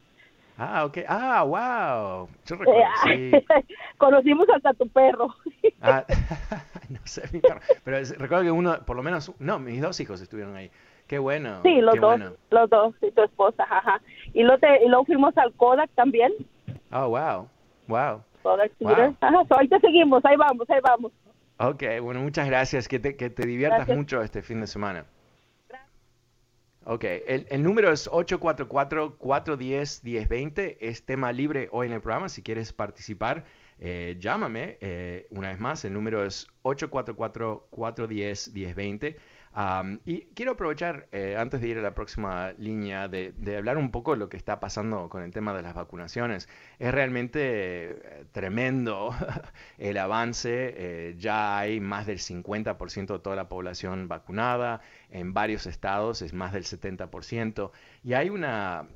Ah, 0.56 0.86
ok. 0.86 0.98
Ah, 1.06 1.42
wow. 1.42 2.28
Yo 2.46 2.56
recuerdo, 2.56 2.84
sí. 3.04 3.32
Conocimos 3.98 4.46
hasta 4.48 4.72
tu 4.72 4.88
perro. 4.88 5.34
ah, 5.82 6.06
no 6.88 7.00
sé, 7.04 7.22
mi 7.34 7.40
perro. 7.40 7.60
Pero 7.84 7.98
recuerdo 8.16 8.44
que 8.44 8.50
uno, 8.50 8.78
por 8.86 8.96
lo 8.96 9.02
menos, 9.02 9.30
no, 9.40 9.58
mis 9.58 9.82
dos 9.82 10.00
hijos 10.00 10.22
estuvieron 10.22 10.56
ahí 10.56 10.70
Qué 11.10 11.18
bueno. 11.18 11.60
Sí, 11.64 11.80
los 11.80 12.00
dos, 12.00 12.20
los 12.50 12.70
dos, 12.70 12.94
y 13.02 13.10
tu 13.10 13.24
esposa, 13.24 13.64
ajá. 13.68 14.00
Y 14.32 14.44
luego, 14.44 14.60
te, 14.60 14.84
y 14.84 14.88
luego 14.88 15.04
fuimos 15.06 15.36
al 15.38 15.52
Kodak 15.54 15.90
también. 15.96 16.32
Oh, 16.92 17.08
wow, 17.08 17.48
wow. 17.88 18.22
Kodak 18.44 18.70
Ajá, 19.20 19.42
ahí 19.58 19.66
te 19.66 19.80
seguimos, 19.80 20.24
ahí 20.24 20.36
vamos, 20.36 20.70
ahí 20.70 20.78
vamos. 20.80 21.10
Ok, 21.58 21.82
bueno, 22.00 22.20
muchas 22.20 22.46
gracias, 22.46 22.86
que 22.86 23.00
te, 23.00 23.16
que 23.16 23.28
te 23.28 23.44
diviertas 23.44 23.88
mucho 23.88 24.22
este 24.22 24.40
fin 24.40 24.60
de 24.60 24.68
semana. 24.68 25.04
Ok, 26.84 27.02
el, 27.02 27.44
el, 27.50 27.64
número 27.64 27.90
es 27.90 28.08
844-410-1020, 28.08 30.76
es 30.78 31.04
tema 31.04 31.32
libre 31.32 31.68
hoy 31.72 31.88
en 31.88 31.94
el 31.94 32.00
programa, 32.00 32.28
si 32.28 32.40
quieres 32.40 32.72
participar, 32.72 33.42
eh, 33.80 34.16
llámame, 34.20 34.78
eh, 34.80 35.26
una 35.30 35.48
vez 35.48 35.58
más, 35.58 35.84
el 35.84 35.92
número 35.92 36.24
es 36.24 36.46
844-410-1020 36.62 39.16
y 40.04 40.20
quiero 40.34 40.52
aprovechar, 40.52 41.08
eh, 41.10 41.36
antes 41.36 41.60
de 41.60 41.68
ir 41.68 41.78
a 41.78 41.82
la 41.82 41.92
próxima 41.92 42.52
línea, 42.52 43.08
de, 43.08 43.34
hablar 43.56 43.78
un 43.78 43.90
poco 43.90 44.12
de 44.12 44.18
lo 44.18 44.28
que 44.28 44.36
está 44.36 44.60
pasando 44.60 45.08
con 45.08 45.24
el 45.24 45.32
tema 45.32 45.52
de 45.54 45.62
las 45.62 45.74
vacunaciones. 45.74 46.48
Es 46.78 46.92
realmente 46.92 47.40
eh, 47.42 48.24
tremendo 48.30 49.12
el 49.78 49.98
avance. 49.98 50.74
Eh, 50.76 51.14
ya 51.18 51.58
hay 51.58 51.80
más 51.80 52.06
del 52.06 52.18
50% 52.18 53.12
de 53.12 53.18
toda 53.18 53.34
la 53.34 53.48
población 53.48 54.06
vacunada. 54.06 54.82
En 55.10 55.34
varios 55.34 55.66
estados 55.66 56.22
es 56.22 56.32
más 56.32 56.52
del 56.52 56.64
70%. 56.64 57.72
Y 58.04 58.12
hay 58.12 58.30
una, 58.30 58.86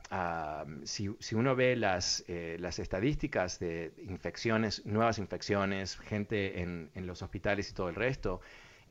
si, 0.85 1.09
uno 1.35 1.57
ve 1.57 1.75
las, 1.75 2.25
las 2.29 2.79
estadísticas 2.79 3.59
de 3.59 3.93
infecciones, 4.09 4.87
nuevas 4.87 5.19
infecciones, 5.19 5.97
gente 5.99 6.63
en, 6.63 6.91
en 6.95 7.07
los 7.09 7.23
hospitales 7.23 7.71
y 7.71 7.75
todo 7.75 7.89
el 7.89 7.97
resto, 7.97 8.41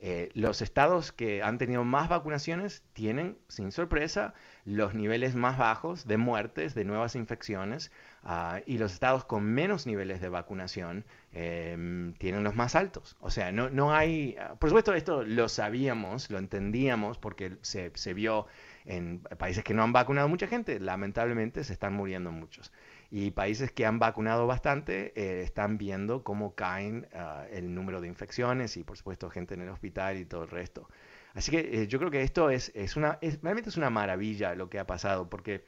eh, 0.00 0.30
los 0.34 0.60
estados 0.60 1.12
que 1.12 1.42
han 1.42 1.56
tenido 1.58 1.84
más 1.84 2.08
vacunaciones 2.08 2.82
tienen, 2.92 3.38
sin 3.48 3.72
sorpresa, 3.72 4.34
los 4.64 4.94
niveles 4.94 5.34
más 5.34 5.56
bajos 5.56 6.06
de 6.06 6.16
muertes, 6.16 6.74
de 6.74 6.84
nuevas 6.84 7.14
infecciones, 7.16 7.90
ah, 8.22 8.60
y 8.66 8.78
los 8.78 8.92
estados 8.92 9.24
con 9.24 9.44
menos 9.44 9.86
niveles 9.86 10.20
de 10.20 10.28
vacunación 10.28 11.04
em, 11.32 12.12
tienen 12.14 12.44
los 12.44 12.54
más 12.54 12.74
altos. 12.74 13.16
O 13.20 13.30
sea, 13.30 13.52
no, 13.52 13.70
no 13.70 13.94
hay, 13.94 14.36
ah, 14.40 14.56
por 14.56 14.70
supuesto 14.70 14.94
esto 14.94 15.22
lo 15.22 15.48
sabíamos, 15.48 16.30
lo 16.30 16.38
entendíamos 16.38 17.18
porque 17.18 17.56
se, 17.62 17.90
se 17.94 18.14
vio 18.14 18.46
en 18.84 19.20
países 19.38 19.64
que 19.64 19.74
no 19.74 19.82
han 19.82 19.92
vacunado 19.92 20.28
mucha 20.28 20.46
gente, 20.46 20.80
lamentablemente 20.80 21.64
se 21.64 21.72
están 21.72 21.94
muriendo 21.94 22.30
muchos. 22.30 22.72
Y 23.10 23.30
países 23.30 23.70
que 23.70 23.86
han 23.86 23.98
vacunado 23.98 24.46
bastante 24.46 25.12
eh, 25.14 25.42
están 25.42 25.78
viendo 25.78 26.24
cómo 26.24 26.54
caen 26.54 27.06
ah, 27.14 27.44
el 27.50 27.74
número 27.74 28.00
de 28.00 28.08
infecciones 28.08 28.76
y 28.76 28.84
por 28.84 28.96
supuesto 28.96 29.30
gente 29.30 29.54
en 29.54 29.62
el 29.62 29.68
hospital 29.68 30.18
y 30.18 30.24
todo 30.24 30.44
el 30.44 30.50
resto. 30.50 30.88
Así 31.34 31.50
que 31.50 31.82
eh, 31.82 31.86
yo 31.86 31.98
creo 31.98 32.10
que 32.10 32.22
esto 32.22 32.50
es, 32.50 32.72
es 32.74 32.96
una, 32.96 33.18
realmente 33.42 33.68
es 33.68 33.76
una 33.76 33.90
maravilla 33.90 34.54
lo 34.54 34.68
que 34.70 34.78
ha 34.78 34.86
pasado 34.86 35.28
porque 35.28 35.64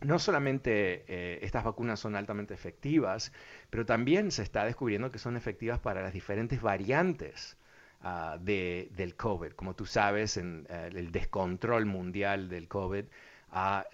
no 0.00 0.18
solamente 0.18 1.04
eh, 1.08 1.38
estas 1.42 1.64
vacunas 1.64 2.00
son 2.00 2.16
altamente 2.16 2.54
efectivas, 2.54 3.32
pero 3.70 3.86
también 3.86 4.30
se 4.30 4.42
está 4.42 4.64
descubriendo 4.64 5.10
que 5.10 5.18
son 5.18 5.36
efectivas 5.36 5.78
para 5.78 6.02
las 6.02 6.12
diferentes 6.12 6.60
variantes 6.60 7.56
ah, 8.00 8.38
de, 8.40 8.90
del 8.96 9.14
COVID. 9.14 9.52
Como 9.52 9.74
tú 9.74 9.86
sabes, 9.86 10.36
en 10.36 10.66
el 10.70 11.12
descontrol 11.12 11.86
mundial 11.86 12.48
del 12.48 12.68
COVID 12.68 13.04
ha, 13.54 13.86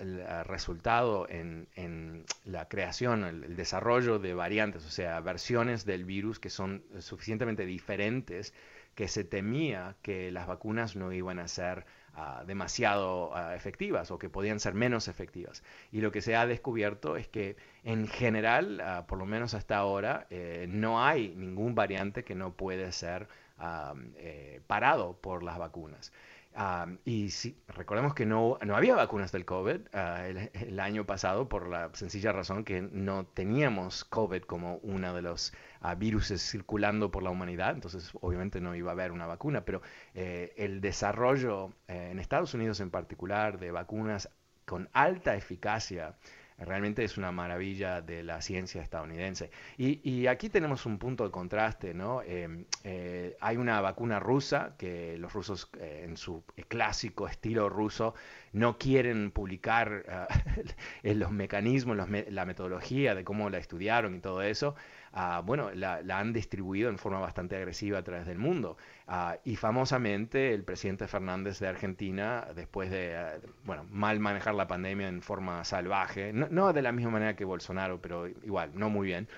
resultado 0.45 1.29
en, 1.29 2.25
la 2.47 2.67
creación, 2.67 3.25
el, 3.25 3.57
desarrollo 3.57 4.19
de 4.19 4.33
variantes, 4.33 4.87
o 4.87 4.91
sea, 4.91 5.21
versiones 5.21 5.85
del 5.85 6.07
virus 6.07 6.41
que 6.41 6.49
son 6.49 6.83
suficientemente 6.99 7.67
diferentes 7.67 8.55
que 8.95 9.07
se 9.07 9.23
temía 9.23 9.97
que 10.03 10.31
las 10.33 10.47
vacunas 10.47 10.97
no 10.97 11.13
iban 11.13 11.39
a 11.39 11.47
ser 11.47 11.85
ah, 12.15 12.43
demasiado 12.47 13.37
ah, 13.37 13.55
efectivas 13.55 14.11
o 14.11 14.19
que 14.19 14.31
podían 14.31 14.61
ser 14.61 14.73
menos 14.73 15.09
efectivas. 15.09 15.63
Y 15.93 16.01
lo 16.01 16.11
que 16.11 16.23
se 16.23 16.37
ha 16.37 16.47
descubierto 16.47 17.17
es 17.17 17.29
que 17.29 17.57
en 17.85 18.09
general, 18.09 18.81
ah, 18.81 19.05
por 19.07 19.19
lo 19.19 19.27
menos 19.27 19.53
hasta 19.53 19.77
ahora, 19.77 20.27
eh, 20.31 20.67
no 20.69 21.05
hay 21.05 21.35
ningún 21.37 21.75
variante 21.75 22.25
que 22.25 22.35
no 22.35 22.55
puede 22.55 22.93
ser 22.93 23.29
eh, 24.17 24.63
parado 24.67 25.19
por 25.21 25.43
las 25.43 25.59
vacunas 25.59 26.13
y 27.05 27.31
si, 27.31 27.57
recordemos 27.69 28.15
que 28.15 28.27
no, 28.27 28.59
no 28.65 28.77
había 28.77 28.95
vacunas 28.95 29.31
del 29.33 29.45
COVID 29.45 29.81
ah, 29.93 30.27
el, 30.27 30.81
año 30.81 31.07
pasado 31.07 31.49
por 31.49 31.69
la 31.69 31.91
sencilla 31.95 32.33
razón 32.33 32.65
que 32.65 32.83
no 32.83 33.25
teníamos 33.25 34.05
COVID 34.05 34.43
como 34.43 34.77
uno 34.79 35.15
de 35.15 35.23
los 35.23 35.53
uh, 35.83 35.97
virus 35.97 36.29
circulando 36.39 37.11
por 37.11 37.23
la 37.23 37.31
humanidad, 37.31 37.75
entonces 37.75 38.11
obviamente 38.21 38.61
no 38.61 38.75
iba 38.75 38.91
a 38.91 38.95
haber 38.95 39.13
una 39.13 39.27
vacuna, 39.27 39.65
pero 39.65 39.81
eh, 40.15 40.53
el 40.57 40.81
desarrollo 40.81 41.73
eh, 41.87 42.09
en 42.11 42.19
Estados 42.19 42.53
Unidos 42.53 42.81
en 42.81 42.91
particular 42.91 43.59
de 43.59 43.71
vacunas 43.71 44.29
con 44.65 44.89
alta 44.93 45.37
eficacia 45.37 46.17
Realmente 46.61 47.05
es 47.05 47.17
una 47.17 47.33
maravilla 47.33 48.03
de 48.03 48.23
la 48.23 48.43
ciencia 48.43 48.83
estadounidense. 48.83 49.51
Y, 49.79 50.27
aquí 50.27 50.49
tenemos 50.51 50.87
un 50.87 50.99
punto 50.99 51.25
de 51.25 51.31
contraste, 51.31 51.95
¿no? 51.95 52.23
Em, 52.23 52.67
eh, 52.85 53.37
hay 53.41 53.57
una 53.57 53.81
vacuna 53.81 54.21
rusa 54.21 54.75
que 54.79 55.17
los 55.19 55.33
rusos, 55.33 55.71
eh, 55.79 56.03
en 56.05 56.17
su 56.17 56.45
clásico 56.69 57.27
estilo 57.27 57.69
ruso, 57.69 58.15
no 58.53 58.79
quieren 58.79 59.31
publicar 59.31 60.05
ah, 60.09 60.29
los 61.03 61.31
mecanismos, 61.33 61.97
la 61.97 62.45
metodología 62.45 63.15
de 63.15 63.25
cómo 63.25 63.49
la 63.51 63.59
estudiaron 63.59 64.15
y 64.15 64.21
todo 64.21 64.43
eso. 64.43 64.75
Ah, 65.13 65.43
bueno, 65.45 65.71
la, 65.75 66.01
han 66.19 66.33
distribuido 66.33 66.89
en 66.89 66.99
forma 66.99 67.19
bastante 67.19 67.57
agresiva 67.57 67.99
a 67.99 68.03
través 68.03 68.27
del 68.27 68.39
mundo. 68.39 68.77
Ah, 69.09 69.39
y 69.45 69.57
famosamente 69.57 70.55
el 70.55 70.63
presidente 70.63 71.09
Fernández 71.09 71.59
de 71.59 71.69
Argentina, 71.69 72.47
después 72.55 72.91
de, 72.91 73.17
ah, 73.17 73.39
bueno, 73.65 73.85
mal 73.91 74.21
manejar 74.21 74.55
la 74.55 74.69
pandemia 74.69 75.09
en 75.09 75.23
forma 75.23 75.65
salvaje, 75.65 76.33
no, 76.33 76.73
de 76.73 76.83
la 76.83 76.93
misma 76.93 77.13
manera 77.13 77.35
que 77.35 77.45
Bolsonaro, 77.45 78.01
pero 78.01 78.29
igual, 78.29 78.71
no 78.75 78.89
muy 78.89 79.07
bien, 79.09 79.29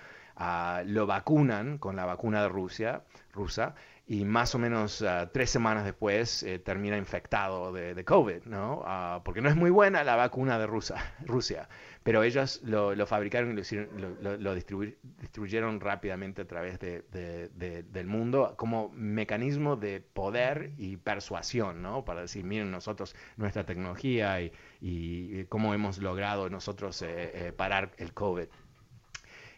lo 0.87 1.07
vacunan 1.07 1.79
con 1.79 1.97
la 1.97 2.05
vacuna 2.05 2.43
de 2.43 2.49
Rusia, 2.49 3.03
rusa, 3.33 3.75
y 4.07 4.25
más 4.25 4.55
o 4.55 4.59
menos 4.59 5.05
tres 5.33 5.51
semanas 5.51 5.85
después 5.85 6.43
eh, 6.43 6.59
termina 6.59 6.97
infectado 6.97 7.73
de, 7.73 7.95
de 7.95 8.05
COVID, 8.05 8.45
¿no? 8.45 8.85
porque 9.25 9.41
no 9.41 9.49
es 9.49 9.57
muy 9.57 9.71
buena 9.71 10.05
la 10.05 10.17
vacuna 10.17 10.59
de 10.59 10.67
Rusia 11.27 11.69
pero 12.03 12.23
ellos 12.23 12.61
lo, 12.65 13.07
fabricaron 13.07 13.57
y 13.57 13.75
lo, 14.21 14.37
lo, 14.39 14.55
distribuyeron 14.55 15.81
rápidamente 15.81 16.43
a 16.43 16.47
través 16.47 16.79
del 16.81 18.07
mundo 18.07 18.55
como 18.57 18.91
mecanismo 18.91 19.77
de 19.77 20.01
poder 20.01 20.73
y 20.79 20.97
persuasión, 20.97 21.83
¿no? 21.83 22.05
Para 22.05 22.23
decir, 22.23 22.45
miren 22.45 22.71
nosotros, 22.71 23.15
nuestra 23.37 23.65
tecnología 23.65 24.41
y, 24.41 25.47
cómo 25.49 25.75
hemos 25.75 25.99
logrado 25.99 26.51
nosotros 26.51 27.03
eh, 27.03 27.49
eh, 27.49 27.53
parar 27.53 27.93
el 27.99 28.13
COVID. 28.13 28.47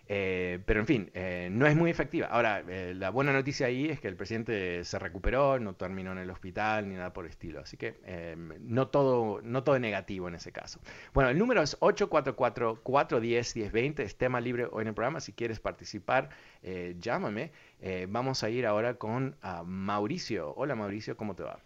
Eh, 0.06 0.58
pero 0.66 0.80
en 0.80 0.86
fin, 0.86 1.10
eh, 1.14 1.48
no 1.50 1.66
es 1.66 1.74
muy 1.76 1.90
efectiva. 1.90 2.26
Ahora, 2.26 2.62
eh, 2.68 2.92
la 2.94 3.08
buena 3.10 3.32
noticia 3.32 3.68
ahí 3.68 3.86
es 3.86 4.00
que 4.00 4.08
el 4.08 4.16
presidente 4.16 4.84
se 4.84 4.98
recuperó, 4.98 5.58
no 5.58 5.72
terminó 5.74 6.12
en 6.12 6.18
el 6.18 6.30
hospital 6.30 6.86
ni 6.88 6.94
nada 6.94 7.12
por 7.12 7.24
el 7.24 7.30
estilo. 7.30 7.60
Así 7.60 7.76
que 7.76 7.94
no, 8.60 8.86
todo, 8.88 9.40
no 9.42 9.64
todo 9.64 9.78
negativo 9.78 10.28
en 10.28 10.34
ese 10.34 10.52
caso. 10.52 10.80
Bueno, 11.14 11.30
el 11.30 11.38
número 11.38 11.62
es 11.62 11.80
844-410-1020, 11.80 14.00
es 14.00 14.18
tema 14.18 14.40
libre 14.40 14.66
hoy 14.70 14.82
en 14.82 14.88
el 14.88 14.94
programa. 14.94 15.20
Si 15.20 15.32
quieres 15.32 15.60
participar, 15.60 16.28
llámame. 16.98 17.52
vamos 18.08 18.44
a 18.44 18.50
ir 18.50 18.66
ahora 18.66 18.94
con 18.94 19.36
Mauricio. 19.64 20.52
Hola 20.56 20.74
Mauricio, 20.74 21.16
¿cómo 21.16 21.34
te 21.34 21.44
va? 21.44 21.58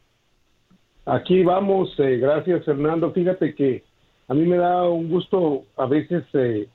Aquí 1.07 1.43
vamos, 1.43 1.93
gracias 1.97 2.65
Fernando. 2.65 3.13
Fíjate 3.13 3.55
que 3.55 3.83
a 4.29 4.35
mí 4.35 4.47
me 4.47 4.59
da 4.59 4.89
un 4.89 5.09
gusto 5.09 5.65
a 5.77 5.87
veces 5.87 6.25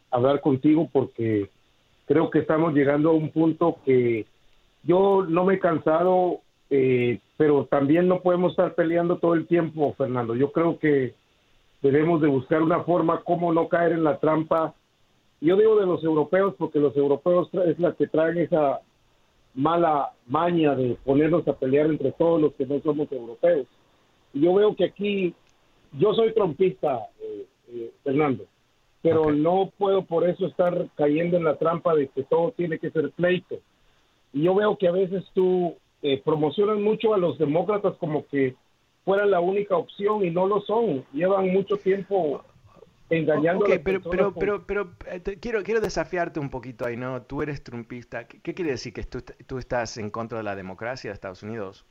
hablar 0.10 0.42
contigo 0.42 0.90
porque 0.92 1.50
creo 2.06 2.30
que 2.30 2.40
estamos 2.40 2.74
llegando 2.74 3.12
a 3.12 3.14
un 3.14 3.30
punto 3.30 3.78
que 3.86 4.26
yo 4.84 5.26
no 5.28 5.46
me 5.46 5.56
he 5.56 5.60
cansado, 5.60 6.40
eh, 6.70 7.20
pero 7.38 7.66
también 7.66 8.08
no 8.08 8.22
podemos 8.22 8.52
estar 8.52 8.74
peleando 8.74 9.18
todo 9.18 9.36
el 9.36 9.48
tiempo, 9.48 9.94
Fernando. 9.98 10.36
Yo 10.36 10.52
creo 10.52 10.80
que 10.80 11.14
debemos 11.82 12.22
de 12.22 12.28
buscar 12.28 12.62
una 12.62 12.84
forma 12.84 13.22
como 13.24 13.54
no 13.54 13.70
caer 13.70 13.94
en 13.94 14.04
la 14.04 14.18
trampa. 14.20 14.74
Yo 15.40 15.56
digo 15.56 15.80
de 15.80 15.86
los 15.86 16.04
europeos 16.04 16.56
porque 16.58 16.80
los 16.80 16.96
europeos 16.98 17.50
es 17.66 17.80
la 17.80 17.94
que 17.94 18.08
traen 18.08 18.40
esa 18.40 18.82
mala 19.54 20.12
maña 20.26 20.76
de 20.76 20.98
ponernos 21.06 21.48
a 21.48 21.54
pelear 21.54 21.86
entre 21.86 22.12
todos 22.14 22.42
los 22.42 22.54
que 22.54 22.66
no 22.66 22.80
somos 22.80 23.12
europeos. 23.12 23.68
Y 24.34 24.42
yo 24.42 24.56
veo 24.56 24.76
que 24.76 24.86
aquí, 24.86 25.36
yo 25.94 26.14
soy 26.14 26.34
trompista, 26.34 27.00
eh, 27.20 27.46
eh, 27.70 27.92
Fernando, 28.04 28.46
pero 29.02 29.32
no 29.32 29.72
puedo 29.78 30.06
por 30.06 30.28
eso 30.28 30.48
estar 30.48 30.88
cayendo 30.96 31.38
en 31.38 31.44
la 31.44 31.58
trampa 31.58 31.94
de 31.94 32.08
que 32.08 32.24
todo 32.24 32.52
tiene 32.52 32.80
que 32.80 32.90
ser 32.90 33.12
pleito. 33.12 33.60
Y 34.32 34.44
yo 34.44 34.56
veo 34.56 34.78
que 34.78 34.88
a 34.88 34.92
veces 34.92 35.24
tú 35.34 35.76
eh, 36.02 36.22
promocionas 36.24 36.80
mucho 36.80 37.14
a 37.14 37.18
los 37.18 37.38
demócratas 37.38 37.96
como 37.98 38.26
que 38.28 38.56
fueran 39.06 39.32
la 39.32 39.40
única 39.40 39.76
opción 39.76 40.26
y 40.26 40.32
no 40.32 40.48
lo 40.48 40.62
son. 40.62 41.06
Llevan 41.14 41.50
mucho 41.50 41.78
tiempo 41.78 42.44
engañando 43.10 43.66
a 43.66 43.70
las 43.70 43.80
pero, 43.80 44.02
pero, 44.02 44.34
pero, 44.34 44.66
pero, 44.66 44.92
eh, 45.08 45.22
quiero, 45.40 45.64
quiero 45.64 45.82
desafiarte 45.82 46.40
un 46.40 46.50
poquito 46.50 46.86
ahí, 46.86 46.98
¿no? 46.98 47.22
Tú 47.22 47.42
eres 47.42 47.64
trumpista. 47.64 48.28
¿Qué, 48.28 48.54
quiere 48.54 48.72
decir 48.72 48.94
que 48.94 49.04
tú, 49.04 49.22
tú 49.46 49.58
estás 49.58 49.98
en 49.98 50.10
contra 50.10 50.38
de 50.38 50.44
la 50.44 50.56
democracia 50.56 51.10
de 51.10 51.14
Estados 51.14 51.44
Unidos? 51.44 51.86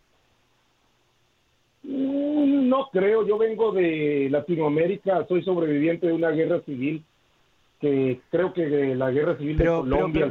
Mm, 1.84 2.68
no 2.68 2.88
creo, 2.92 3.26
yo 3.26 3.38
vengo 3.38 3.72
de 3.72 4.28
Latinoamérica, 4.30 5.26
soy 5.26 5.42
sobreviviente 5.42 6.06
de 6.06 6.12
una 6.12 6.30
guerra 6.30 6.60
civil 6.62 7.04
que 7.82 8.20
creo 8.30 8.52
que 8.52 8.94
la 8.94 9.10
guerra 9.10 9.36
civil 9.36 9.58
de 9.58 9.66
Colombia. 9.66 10.30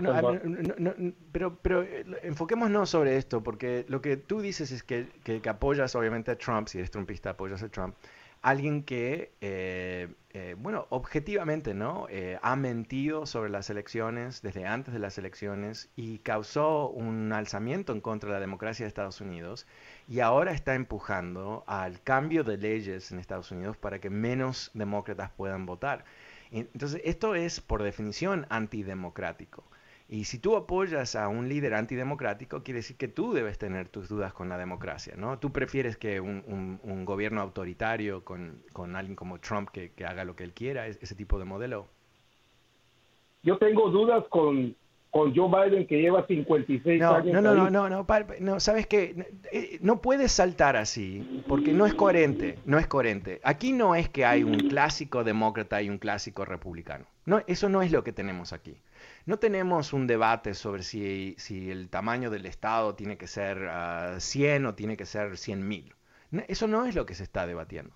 Pero, 1.33 1.57
pero, 1.61 1.83
eh, 1.83 2.05
enfoquémonos 2.23 2.89
sobre 2.89 3.17
esto, 3.17 3.43
porque 3.43 3.83
lo 3.89 4.01
que 4.01 4.15
tú 4.15 4.39
dices 4.39 4.71
es 4.71 4.83
que, 4.83 5.07
que, 5.25 5.41
apoyas 5.49 5.93
obviamente 5.95 6.31
a 6.31 6.37
Trump, 6.37 6.69
si 6.69 6.77
eres 6.77 6.91
trumpista 6.91 7.31
apoyas 7.31 7.61
a 7.61 7.67
Trump, 7.67 7.93
alguien 8.41 8.83
que, 8.83 9.33
eh, 9.41 10.07
eh, 10.31 10.55
bueno, 10.57 10.87
objetivamente, 10.89 11.73
¿no? 11.73 12.07
ha 12.41 12.55
mentido 12.55 13.25
sobre 13.25 13.49
las 13.49 13.69
elecciones 13.69 14.41
desde 14.41 14.65
antes 14.65 14.93
de 14.93 14.99
las 14.99 15.17
elecciones 15.17 15.89
y 15.95 16.19
causó 16.19 16.89
un 16.89 17.31
alzamiento 17.33 17.93
en 17.93 18.01
contra 18.01 18.29
de 18.29 18.35
la 18.35 18.39
democracia 18.39 18.85
de 18.85 18.87
Estados 18.87 19.21
Unidos 19.21 19.67
y 20.07 20.19
ahora 20.21 20.53
está 20.53 20.75
empujando 20.75 21.63
al 21.67 22.01
cambio 22.01 22.43
de 22.43 22.57
leyes 22.57 23.11
en 23.11 23.19
Estados 23.19 23.51
Unidos 23.51 23.77
para 23.77 23.99
que 23.99 24.09
menos 24.09 24.71
demócratas 24.73 25.31
puedan 25.31 25.65
votar. 25.65 26.05
Entonces, 26.51 27.01
esto 27.05 27.35
es 27.35 27.61
por 27.61 27.81
definición 27.81 28.45
antidemocrático. 28.49 29.63
Y 30.11 30.25
si 30.25 30.39
tú 30.39 30.57
apoyas 30.57 31.15
a 31.15 31.29
un 31.29 31.47
líder 31.47 31.73
antidemocrático, 31.73 32.63
quiere 32.63 32.79
decir 32.79 32.97
que 32.97 33.07
tú 33.07 33.31
debes 33.31 33.57
tener 33.57 33.87
tus 33.87 34.09
dudas 34.09 34.33
con 34.33 34.49
la 34.49 34.57
democracia, 34.57 35.13
¿no? 35.15 35.39
Tú 35.39 35.53
prefieres 35.53 35.95
que 35.95 36.19
un, 36.19 37.05
gobierno 37.05 37.39
autoritario 37.39 38.25
con, 38.25 38.61
alguien 38.93 39.15
como 39.15 39.39
Trump 39.39 39.69
que, 39.69 39.93
haga 40.05 40.25
lo 40.25 40.35
que 40.35 40.43
él 40.43 40.51
quiera, 40.51 40.85
ese 40.85 41.15
tipo 41.15 41.39
de 41.39 41.45
modelo. 41.45 41.87
Yo 43.41 43.57
tengo 43.57 43.89
dudas 43.89 44.25
con, 44.27 44.75
con 45.11 45.33
Joe 45.33 45.47
Biden 45.47 45.87
que 45.87 46.01
lleva 46.01 46.27
56 46.27 47.01
años. 47.01 47.33
No, 47.33 47.41
no, 47.41 47.55
no, 47.55 47.69
no, 47.69 47.89
no, 47.89 48.05
no, 48.41 48.59
sabes 48.59 48.87
que 48.87 49.33
eh, 49.53 49.77
no 49.79 50.01
puedes 50.01 50.33
saltar 50.33 50.75
así, 50.75 51.43
porque 51.47 51.71
no 51.71 51.85
es 51.85 51.93
coherente, 51.93 52.59
no 52.65 52.79
es 52.79 52.87
coherente. 52.87 53.39
Aquí 53.45 53.71
no 53.71 53.95
es 53.95 54.09
que 54.09 54.25
hay 54.25 54.43
un 54.43 54.57
clásico 54.57 55.23
demócrata 55.23 55.81
y 55.81 55.89
un 55.89 55.99
clásico 55.99 56.43
republicano. 56.43 57.05
No, 57.25 57.41
eso 57.47 57.69
no 57.69 57.81
es 57.81 57.93
lo 57.93 58.03
que 58.03 58.11
tenemos 58.11 58.51
aquí. 58.51 58.75
No 59.25 59.37
tenemos 59.39 59.93
un 59.93 60.07
debate 60.07 60.53
sobre 60.53 60.83
si, 60.83 61.35
si 61.37 61.69
el 61.69 61.89
tamaño 61.89 62.29
del 62.29 62.45
Estado 62.45 62.95
tiene 62.95 63.17
que 63.17 63.27
ser 63.27 63.69
100 64.17 64.65
ah, 64.65 64.69
o 64.69 64.75
tiene 64.75 64.97
que 64.97 65.05
ser 65.05 65.37
100 65.37 65.67
mil. 65.67 65.93
eso 66.47 66.67
no 66.67 66.85
es 66.85 66.95
lo 66.95 67.05
que 67.05 67.15
se 67.15 67.23
está 67.23 67.45
debatiendo. 67.45 67.93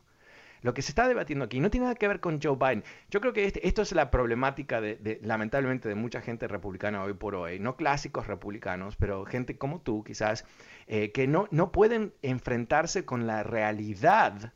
Lo 0.62 0.74
que 0.74 0.82
se 0.82 0.92
está 0.92 1.08
debatiendo 1.08 1.46
aquí 1.46 1.60
no 1.60 1.70
tiene 1.70 1.86
nada 1.86 1.96
que 1.96 2.08
ver 2.08 2.20
con 2.20 2.42
Joe 2.42 2.56
Biden. 2.56 2.84
Yo 3.12 3.22
creo 3.22 3.34
que 3.34 3.46
este, 3.46 3.68
esto 3.68 3.84
es 3.84 3.92
la 3.92 4.10
problemática 4.10 4.82
de, 4.82 5.20
lamentablemente, 5.22 5.88
de 5.88 5.94
mucha 5.94 6.22
gente 6.22 6.48
republicana 6.48 7.04
hoy 7.04 7.14
por 7.14 7.36
hoy. 7.36 7.60
No 7.60 7.76
clásicos 7.76 8.26
republicanos, 8.26 8.96
pero 8.96 9.26
gente 9.26 9.60
como 9.60 9.82
tú, 9.82 10.04
quizás, 10.04 10.44
eh, 10.88 11.12
que 11.12 11.28
no, 11.28 11.48
no 11.52 11.72
pueden 11.72 12.14
enfrentarse 12.24 13.06
con 13.06 13.28
la 13.28 13.44
realidad 13.44 14.54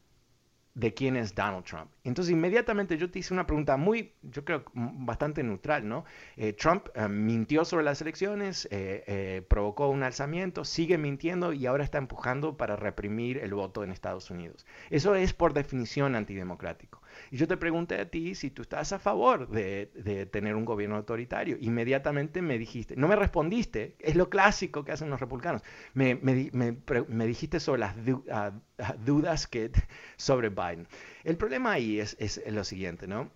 de 0.79 0.93
quién 0.93 1.17
es 1.17 1.36
Donald 1.36 1.65
Trump. 1.65 1.91
Entonces 2.05 2.31
inmediatamente 2.31 2.98
yo 2.98 3.12
te 3.12 3.19
hice 3.19 3.33
una 3.33 3.45
pregunta 3.45 3.75
muy, 3.75 4.13
yo 4.21 4.45
creo, 4.45 4.63
bastante 4.74 5.43
neutral, 5.43 5.88
¿no? 5.88 6.05
Eh, 6.38 6.53
Trump 6.53 6.88
eh, 6.95 7.07
mintió 7.09 7.65
sobre 7.65 7.83
las 7.83 8.01
elecciones, 8.01 8.67
eh, 8.71 9.43
provocó 9.50 9.89
un 9.89 10.03
alzamiento, 10.03 10.63
sigue 10.63 10.98
mintiendo 10.98 11.51
y 11.51 11.65
ahora 11.65 11.83
está 11.83 11.98
empujando 11.98 12.55
para 12.55 12.77
reprimir 12.77 13.39
el 13.39 13.53
voto 13.53 13.83
en 13.83 13.91
Estados 13.91 14.31
Unidos. 14.31 14.65
Eso 14.89 15.15
es 15.15 15.33
por 15.33 15.53
definición 15.53 16.15
antidemocrático. 16.15 16.99
Y 17.31 17.38
yo 17.38 17.48
te 17.48 17.57
pregunté 17.57 18.00
a 18.00 18.09
ti 18.09 18.36
si 18.36 18.50
tú 18.50 18.63
estás 18.63 18.91
a 18.93 19.00
favor 19.00 19.50
de, 19.50 20.27
tener 20.31 20.55
un 20.55 20.65
gobierno 20.65 20.95
autoritario. 20.95 21.57
Inmediatamente 21.59 22.41
me 22.41 22.57
dijiste, 22.57 22.95
no 22.95 23.07
me 23.07 23.15
respondiste, 23.15 23.95
es 24.00 24.15
lo 24.15 24.29
clásico 24.29 24.83
que 24.83 24.91
hacen 24.91 25.09
los 25.09 25.19
republicanos. 25.19 25.62
Me, 25.93 26.15
dijiste 27.27 27.59
sobre 27.59 27.79
las 27.79 27.95
dudas 29.05 29.48
que, 29.48 29.71
sobre 30.17 30.50
Biden. 30.50 30.88
El 31.24 31.38
problema 31.38 31.74
ahí 31.74 32.00
es, 32.00 32.41
lo 32.48 32.63
siguiente, 32.63 33.07
¿no? 33.07 33.29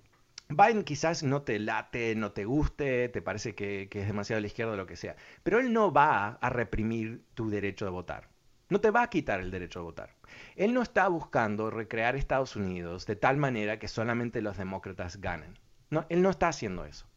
Biden 0.50 0.84
quizás 0.84 1.24
no 1.24 1.42
te 1.42 1.58
late, 1.58 2.16
no 2.16 2.32
te 2.32 2.46
guste, 2.46 3.10
te 3.10 3.22
parece 3.22 3.56
que, 3.56 3.88
que, 3.90 4.02
es 4.02 4.08
demasiado 4.08 4.40
a 4.40 4.42
la 4.42 4.48
izquierda 4.48 4.74
o 4.74 4.76
lo 4.76 4.86
que 4.86 4.98
sea, 4.98 5.16
pero 5.42 5.60
él 5.60 5.72
no 5.72 5.92
va 5.92 6.38
a 6.42 6.50
reprimir 6.50 7.24
tu 7.34 7.50
derecho 7.50 7.86
de 7.86 7.92
votar. 7.92 8.33
No 8.70 8.82
te 8.82 8.92
va 8.92 9.04
a 9.04 9.10
quitar 9.10 9.40
el 9.40 9.52
derecho 9.52 9.80
de 9.80 9.84
votar. 9.84 10.16
Él 10.56 10.74
no 10.74 10.82
está 10.82 11.08
buscando 11.08 11.70
recrear 11.70 12.16
Estados 12.16 12.56
Unidos 12.56 13.06
de 13.06 13.16
tal 13.16 13.38
manera 13.38 13.80
que 13.80 13.88
solamente 13.88 14.42
los 14.42 14.58
demócratas 14.58 15.22
ganen. 15.22 15.60
No, 15.90 16.06
él 16.10 16.22
no 16.22 16.30
está 16.30 16.48
haciendo 16.48 16.86
eso. 16.86 17.08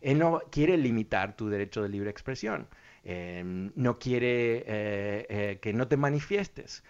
Él 0.00 0.18
no 0.18 0.40
quiere 0.50 0.76
limitar 0.76 1.36
tu 1.36 1.48
derecho 1.48 1.82
de 1.82 1.88
libre 1.88 2.10
expresión. 2.10 2.68
Em, 3.04 3.70
no 3.76 3.98
quiere 3.98 4.64
eh, 4.66 5.26
eh, 5.28 5.58
que 5.62 5.72
no 5.72 5.86
te 5.86 5.96
manifiestes. 5.96 6.82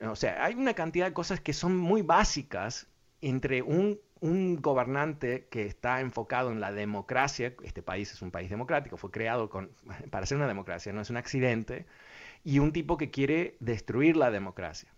o 0.00 0.16
sea, 0.16 0.44
hay 0.44 0.54
una 0.54 0.74
cantidad 0.74 1.06
de 1.06 1.12
cosas 1.12 1.40
que 1.40 1.52
son 1.52 1.76
muy 1.76 2.02
básicas 2.02 2.86
entre 3.20 3.62
un, 3.62 4.00
gobernante 4.60 5.48
que 5.50 5.66
está 5.66 6.00
enfocado 6.00 6.50
en 6.50 6.60
la 6.60 6.72
democracia, 6.72 7.52
este 7.62 7.82
país 7.82 8.12
es 8.12 8.22
un 8.22 8.30
país 8.30 8.48
democrático, 8.48 8.96
fue 8.96 9.10
creado 9.10 9.50
para 10.10 10.24
ser 10.24 10.38
una 10.38 10.46
democracia, 10.46 10.92
no 10.92 11.02
es 11.02 11.10
un 11.10 11.16
accidente, 11.18 11.84
y 12.44 12.58
un 12.58 12.72
tipo 12.72 12.96
que 12.96 13.10
quiere 13.10 13.56
destruir 13.58 14.16
la 14.16 14.30
democracia. 14.30 14.90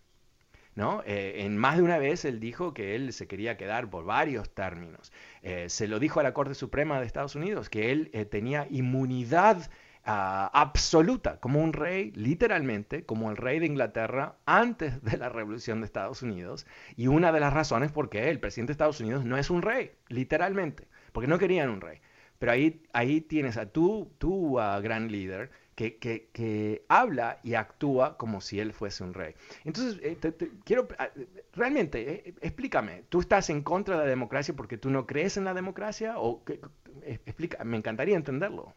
¿No? 0.75 1.01
Eh, 1.07 1.37
en 1.37 1.57
más 1.57 1.77
de 1.77 1.81
una 1.81 1.97
vez 1.97 2.23
él 2.23 2.39
dijo 2.39 2.75
que 2.75 2.93
él 2.93 3.11
se 3.11 3.27
quería 3.27 3.57
quedar 3.57 3.89
por 3.89 4.05
varios 4.05 4.53
términos. 4.53 5.11
Eh, 5.41 5.69
se 5.69 5.87
lo 5.87 5.97
dijo 5.97 6.19
a 6.19 6.23
la 6.23 6.35
Corte 6.35 6.53
Suprema 6.53 6.99
de 6.99 7.07
Estados 7.07 7.35
Unidos, 7.35 7.67
que 7.67 7.91
él 7.91 8.11
eh, 8.13 8.25
tenía 8.25 8.67
inmunidad 8.69 9.71
ah, 10.05 10.51
absoluta, 10.53 11.39
como 11.39 11.63
un 11.63 11.73
rey, 11.73 12.11
literalmente, 12.11 13.05
como 13.05 13.31
el 13.31 13.37
rey 13.37 13.57
de 13.57 13.65
Inglaterra 13.65 14.37
antes 14.45 15.01
de 15.01 15.17
la 15.17 15.29
Revolución 15.29 15.79
de 15.79 15.87
Estados 15.87 16.21
Unidos. 16.21 16.67
Y 16.95 17.07
una 17.07 17.31
de 17.31 17.39
las 17.39 17.53
razones 17.53 17.91
por 17.91 18.11
qué 18.11 18.29
el 18.29 18.39
presidente 18.39 18.69
de 18.69 18.73
Estados 18.73 19.01
Unidos 19.01 19.25
no 19.25 19.35
es 19.35 19.49
un 19.49 19.63
rey, 19.63 19.93
literalmente, 20.09 20.87
porque 21.11 21.27
no 21.27 21.39
querían 21.39 21.69
un 21.71 21.81
rey. 21.81 22.01
Pero 22.37 22.51
ahí, 22.51 22.83
ahí 22.93 23.21
tienes 23.21 23.57
a 23.57 23.71
tu, 23.71 24.13
tu 24.19 24.59
ah, 24.59 24.79
gran 24.79 25.11
líder 25.11 25.49
que, 25.77 26.81
habla 26.89 27.37
y 27.43 27.53
actúa 27.53 28.17
como 28.17 28.41
si 28.41 28.59
él 28.59 28.73
fuese 28.73 29.03
un 29.03 29.13
rey. 29.13 29.35
Entonces, 29.63 29.99
eh, 30.03 30.17
quiero, 30.65 30.87
ah, 30.97 31.09
realmente, 31.53 32.29
eh, 32.29 32.33
explícame, 32.41 33.03
¿tú 33.09 33.19
estás 33.19 33.51
en 33.51 33.61
contra 33.61 33.95
de 33.95 34.03
la 34.03 34.09
democracia 34.09 34.55
porque 34.55 34.77
tú 34.77 34.89
no 34.89 35.05
crees 35.05 35.37
en 35.37 35.45
la 35.45 35.53
democracia? 35.53 36.15
O, 36.17 36.41
eh, 37.03 37.19
explica, 37.25 37.63
me 37.63 37.77
encantaría 37.77 38.15
entenderlo. 38.15 38.73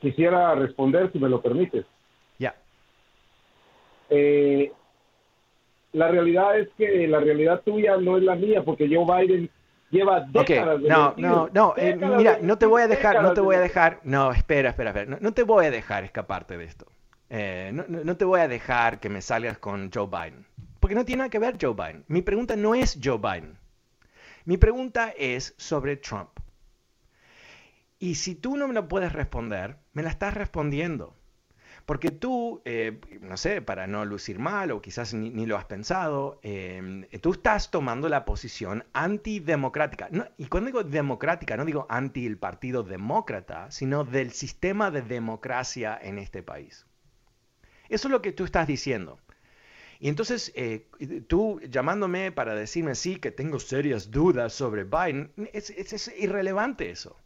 Quisiera 0.00 0.54
responder, 0.56 1.12
si 1.12 1.18
me 1.20 1.28
lo 1.28 1.40
permites. 1.40 1.86
Ya. 2.38 2.56
la 5.92 6.08
realidad 6.08 6.58
es 6.58 6.68
que 6.76 7.06
la 7.06 7.20
realidad 7.20 7.62
tuya 7.64 7.96
no 7.98 8.16
es 8.16 8.24
la 8.24 8.34
mía, 8.34 8.64
porque 8.64 8.88
Joe 8.88 9.04
Biden 9.04 9.50
lleva 9.90 10.20
décadas 10.20 10.80
No, 10.80 11.14
no, 11.16 11.48
no, 11.52 11.74
eh, 11.76 11.96
mira, 11.96 12.38
no 12.40 12.58
te 12.58 12.66
voy 12.66 12.82
a 12.82 12.88
dejar, 12.88 13.22
no 13.22 13.34
te 13.34 13.40
voy 13.40 13.56
a 13.56 13.60
dejar, 13.60 14.00
no, 14.04 14.32
espera, 14.32 14.70
espera, 14.70 14.90
espera, 14.90 15.18
no, 15.20 15.32
te 15.32 15.42
voy 15.42 15.66
a 15.66 15.70
dejar 15.70 16.04
escaparte 16.04 16.56
de 16.56 16.64
esto. 16.64 16.86
Eh, 17.28 17.70
no, 17.72 17.84
no, 17.88 18.16
te 18.16 18.24
voy 18.24 18.40
a 18.40 18.48
dejar 18.48 18.98
que 18.98 19.08
me 19.08 19.22
salgas 19.22 19.58
con 19.58 19.90
Joe 19.92 20.06
Biden, 20.06 20.46
porque 20.80 20.94
no 20.94 21.04
tiene 21.04 21.18
nada 21.18 21.30
que 21.30 21.38
ver 21.38 21.58
Joe 21.60 21.74
Biden. 21.74 22.04
Mi 22.08 22.22
pregunta 22.22 22.56
no 22.56 22.74
es 22.74 22.98
Joe 23.02 23.18
Biden. 23.18 23.56
Mi 24.44 24.56
pregunta 24.56 25.12
es 25.16 25.54
sobre 25.58 25.96
Trump. 25.96 26.30
Y 27.98 28.14
si 28.14 28.34
tú 28.34 28.56
no 28.56 28.66
me 28.66 28.74
lo 28.74 28.88
puedes 28.88 29.12
responder, 29.12 29.76
me 29.92 30.02
la 30.02 30.08
estás 30.08 30.34
respondiendo. 30.34 31.14
Porque 31.86 32.10
tú, 32.10 32.62
eh, 32.64 33.00
no 33.20 33.36
sé, 33.36 33.62
para 33.62 33.86
no 33.86 34.04
lucir 34.04 34.38
mal 34.38 34.70
o 34.70 34.80
quizás 34.80 35.14
ni, 35.14 35.46
lo 35.46 35.56
has 35.56 35.64
pensado, 35.64 36.38
em, 36.42 37.06
tú 37.20 37.32
estás 37.32 37.70
tomando 37.70 38.08
la 38.08 38.24
posición 38.24 38.84
antidemocrática. 38.92 40.08
y 40.38 40.46
cuando 40.46 40.66
digo 40.66 40.84
democrática, 40.84 41.56
no 41.56 41.64
digo 41.64 41.86
anti 41.88 42.26
el 42.26 42.38
Partido 42.38 42.82
Demócrata, 42.82 43.70
sino 43.70 44.04
del 44.04 44.32
sistema 44.32 44.90
de 44.90 45.02
democracia 45.02 45.98
en 46.00 46.18
este 46.18 46.42
país. 46.42 46.86
Eso 47.88 48.08
es 48.08 48.12
lo 48.12 48.22
que 48.22 48.32
tú 48.32 48.44
estás 48.44 48.66
diciendo. 48.66 49.18
Y 49.98 50.08
entonces 50.08 50.52
eh, 50.54 50.86
tú 51.26 51.60
llamándome 51.68 52.32
para 52.32 52.54
decirme 52.54 52.94
sí, 52.94 53.16
que 53.16 53.30
tengo 53.30 53.58
serias 53.58 54.10
dudas 54.10 54.52
sobre 54.52 54.84
Biden, 54.84 55.32
es 55.52 56.12
irrelevante 56.18 56.90
eso. 56.90 57.16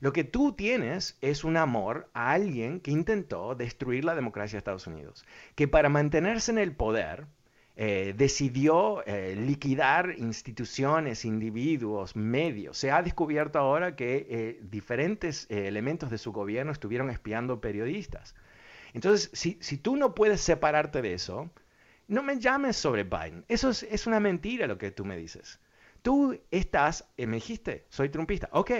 Lo 0.00 0.12
que 0.12 0.24
tú 0.24 0.52
tienes 0.52 1.16
es 1.20 1.44
un 1.44 1.56
amor 1.56 2.10
a 2.14 2.32
alguien 2.32 2.80
que 2.80 2.90
intentó 2.90 3.54
destruir 3.54 4.04
la 4.04 4.14
democracia 4.14 4.56
de 4.56 4.58
Estados 4.58 4.86
Unidos, 4.86 5.24
que 5.54 5.68
para 5.68 5.88
mantenerse 5.88 6.50
en 6.50 6.58
el 6.58 6.74
poder 6.74 7.26
eh, 7.76 8.14
decidió 8.16 9.04
eh, 9.04 9.34
liquidar 9.34 10.14
instituciones, 10.18 11.24
individuos, 11.24 12.14
medios. 12.14 12.78
Se 12.78 12.92
ha 12.92 13.02
descubierto 13.02 13.58
ahora 13.58 13.96
que 13.96 14.26
eh, 14.30 14.60
diferentes 14.62 15.48
elementos 15.50 16.08
de 16.08 16.18
su 16.18 16.32
gobierno 16.32 16.70
estuvieron 16.70 17.10
espiando 17.10 17.60
periodistas. 17.60 18.36
Entonces, 18.92 19.30
si, 19.32 19.76
tú 19.78 19.96
no 19.96 20.14
puedes 20.14 20.40
separarte 20.40 21.02
de 21.02 21.14
eso, 21.14 21.50
no 22.06 22.22
me 22.22 22.38
llames 22.38 22.76
sobre 22.76 23.02
Biden. 23.02 23.44
Eso 23.48 23.70
es, 23.70 23.82
es 23.82 24.06
una 24.06 24.20
mentira 24.20 24.68
lo 24.68 24.78
que 24.78 24.92
tú 24.92 25.04
me 25.04 25.16
dices. 25.16 25.58
Tú 26.02 26.38
estás, 26.52 27.08
me 27.16 27.36
dijiste, 27.36 27.86
soy 27.88 28.08
trumpista. 28.08 28.48
Ok, 28.52 28.70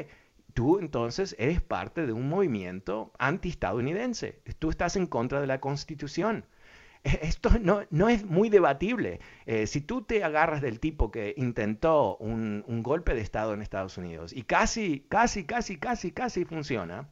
tú 0.54 0.78
entonces 0.78 1.34
eres 1.38 1.60
parte 1.60 2.06
de 2.06 2.12
un 2.12 2.28
movimiento 2.28 3.12
anti-estadounidense. 3.18 4.40
Tú 4.58 4.70
estás 4.70 4.96
en 4.96 5.06
contra 5.06 5.40
de 5.40 5.46
la 5.46 5.60
Constitución. 5.60 6.46
esto 7.04 7.50
no, 7.60 7.82
no 7.90 8.08
es 8.08 8.24
muy 8.24 8.48
debatible. 8.48 9.20
Eh, 9.46 9.66
si 9.66 9.80
tú 9.80 10.02
te 10.02 10.24
agarras 10.24 10.62
del 10.62 10.80
tipo 10.80 11.10
que 11.10 11.34
intentó 11.36 12.16
un, 12.16 12.64
golpe 12.82 13.14
de 13.14 13.20
Estado 13.20 13.54
en 13.54 13.62
Estados 13.62 13.98
Unidos 13.98 14.32
y 14.32 14.42
casi, 14.42 15.06
casi, 15.08 15.44
casi, 15.44 15.76
casi, 15.78 16.12
casi 16.12 16.44
funciona, 16.44 17.08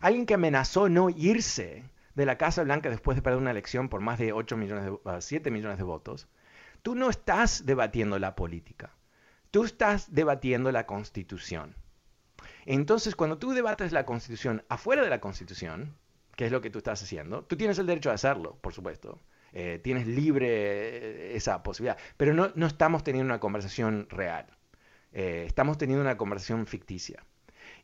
alguien 0.00 0.26
que 0.26 0.34
amenazó 0.34 0.88
no 0.88 1.10
irse 1.10 1.84
de 2.14 2.26
la 2.26 2.38
Casa 2.38 2.62
Blanca 2.62 2.90
después 2.90 3.16
de 3.16 3.22
perder 3.22 3.40
una 3.40 3.50
elección 3.50 3.88
por 3.88 4.00
más 4.00 4.18
de 4.18 4.32
8 4.32 4.56
millones 4.56 4.84
de, 4.84 5.20
7 5.20 5.50
millones 5.50 5.78
de 5.78 5.84
votos, 5.84 6.28
tú 6.82 6.94
no 6.94 7.10
estás 7.10 7.66
debatiendo 7.66 8.18
la 8.18 8.36
política, 8.36 8.94
tú 9.50 9.64
estás 9.64 10.14
debatiendo 10.14 10.70
la 10.70 10.86
constitución. 10.86 11.74
Entonces, 12.66 13.14
cuando 13.16 13.38
tú 13.38 13.52
debates 13.52 13.92
la 13.92 14.06
constitución 14.06 14.64
afuera 14.68 15.02
de 15.02 15.10
la 15.10 15.20
constitución, 15.20 15.94
que 16.36 16.46
es 16.46 16.52
lo 16.52 16.60
que 16.60 16.70
tú 16.70 16.78
estás 16.78 17.02
haciendo, 17.02 17.44
tú 17.44 17.56
tienes 17.56 17.78
el 17.78 17.86
derecho 17.86 18.10
a 18.10 18.14
hacerlo, 18.14 18.58
por 18.60 18.72
supuesto. 18.72 19.20
Eh, 19.52 19.78
tienes 19.82 20.08
libre 20.08 20.48
eh, 20.48 21.36
esa 21.36 21.62
posibilidad, 21.62 21.96
pero 22.16 22.34
no, 22.34 22.50
no, 22.56 22.66
estamos 22.66 23.04
teniendo 23.04 23.32
una 23.32 23.38
conversación 23.38 24.08
real. 24.10 24.46
Eh, 25.12 25.44
estamos 25.46 25.78
teniendo 25.78 26.02
una 26.02 26.16
conversación 26.16 26.66
ficticia. 26.66 27.24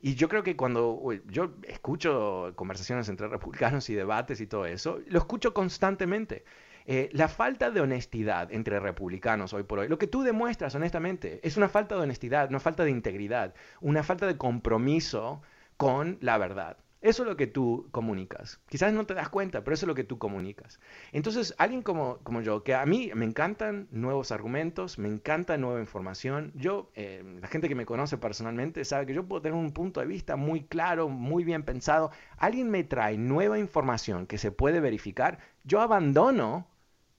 Y 0.00 0.14
yo 0.16 0.28
creo 0.28 0.42
que 0.42 0.56
cuando 0.56 1.00
yo 1.28 1.54
escucho 1.62 2.52
conversaciones 2.56 3.08
entre 3.08 3.28
republicanos 3.28 3.88
y 3.88 3.94
debates 3.94 4.40
y 4.40 4.46
todo 4.46 4.66
eso, 4.66 4.98
lo 5.06 5.18
escucho 5.18 5.54
constantemente. 5.54 6.44
La 6.86 7.28
falta 7.28 7.70
de 7.70 7.80
honestidad 7.80 8.52
entre 8.52 8.80
republicanos 8.80 9.52
hoy 9.52 9.62
por 9.62 9.80
hoy, 9.80 9.88
lo 9.88 9.98
que 9.98 10.06
tú 10.06 10.22
demuestras 10.22 10.74
honestamente, 10.74 11.40
es 11.42 11.56
una 11.56 11.68
falta 11.68 11.94
de 11.96 12.02
honestidad, 12.02 12.48
una 12.48 12.60
falta 12.60 12.84
de 12.84 12.90
integridad, 12.90 13.54
una 13.80 14.02
falta 14.02 14.26
de 14.26 14.36
compromiso 14.36 15.42
con 15.76 16.18
la 16.20 16.38
verdad. 16.38 16.76
Eso 17.02 17.22
es 17.22 17.28
lo 17.28 17.36
que 17.36 17.46
tú 17.46 17.88
comunicas. 17.92 18.60
Quizás 18.68 18.92
no 18.92 19.06
te 19.06 19.14
das 19.14 19.30
cuenta, 19.30 19.64
pero 19.64 19.74
eso 19.74 19.86
es 19.86 19.88
lo 19.88 19.94
que 19.94 20.04
tú 20.04 20.18
comunicas. 20.18 20.80
Entonces, 21.12 21.54
alguien 21.56 21.82
como, 21.82 22.18
como 22.18 22.42
yo, 22.42 22.62
que 22.62 22.74
a 22.74 22.84
mí 22.84 23.10
me 23.14 23.24
encantan 23.24 23.88
nuevos 23.90 24.32
argumentos, 24.32 24.98
me 24.98 25.08
encanta 25.08 25.56
nueva 25.56 25.80
información. 25.80 26.52
Yo, 26.54 26.90
eh, 26.94 27.22
la 27.40 27.48
gente 27.48 27.68
que 27.68 27.74
me 27.74 27.86
conoce 27.86 28.18
personalmente 28.18 28.84
sabe 28.84 29.06
que 29.06 29.14
yo 29.14 29.26
puedo 29.26 29.40
tener 29.40 29.58
un 29.58 29.72
punto 29.72 30.00
de 30.00 30.06
vista 30.06 30.36
muy 30.36 30.64
claro, 30.64 31.08
muy 31.08 31.42
bien 31.42 31.62
pensado. 31.62 32.10
Alguien 32.36 32.70
me 32.70 32.84
trae 32.84 33.16
nueva 33.16 33.58
información 33.58 34.26
que 34.26 34.36
se 34.38 34.52
puede 34.52 34.80
verificar, 34.80 35.38
yo 35.64 35.80
abandono 35.80 36.66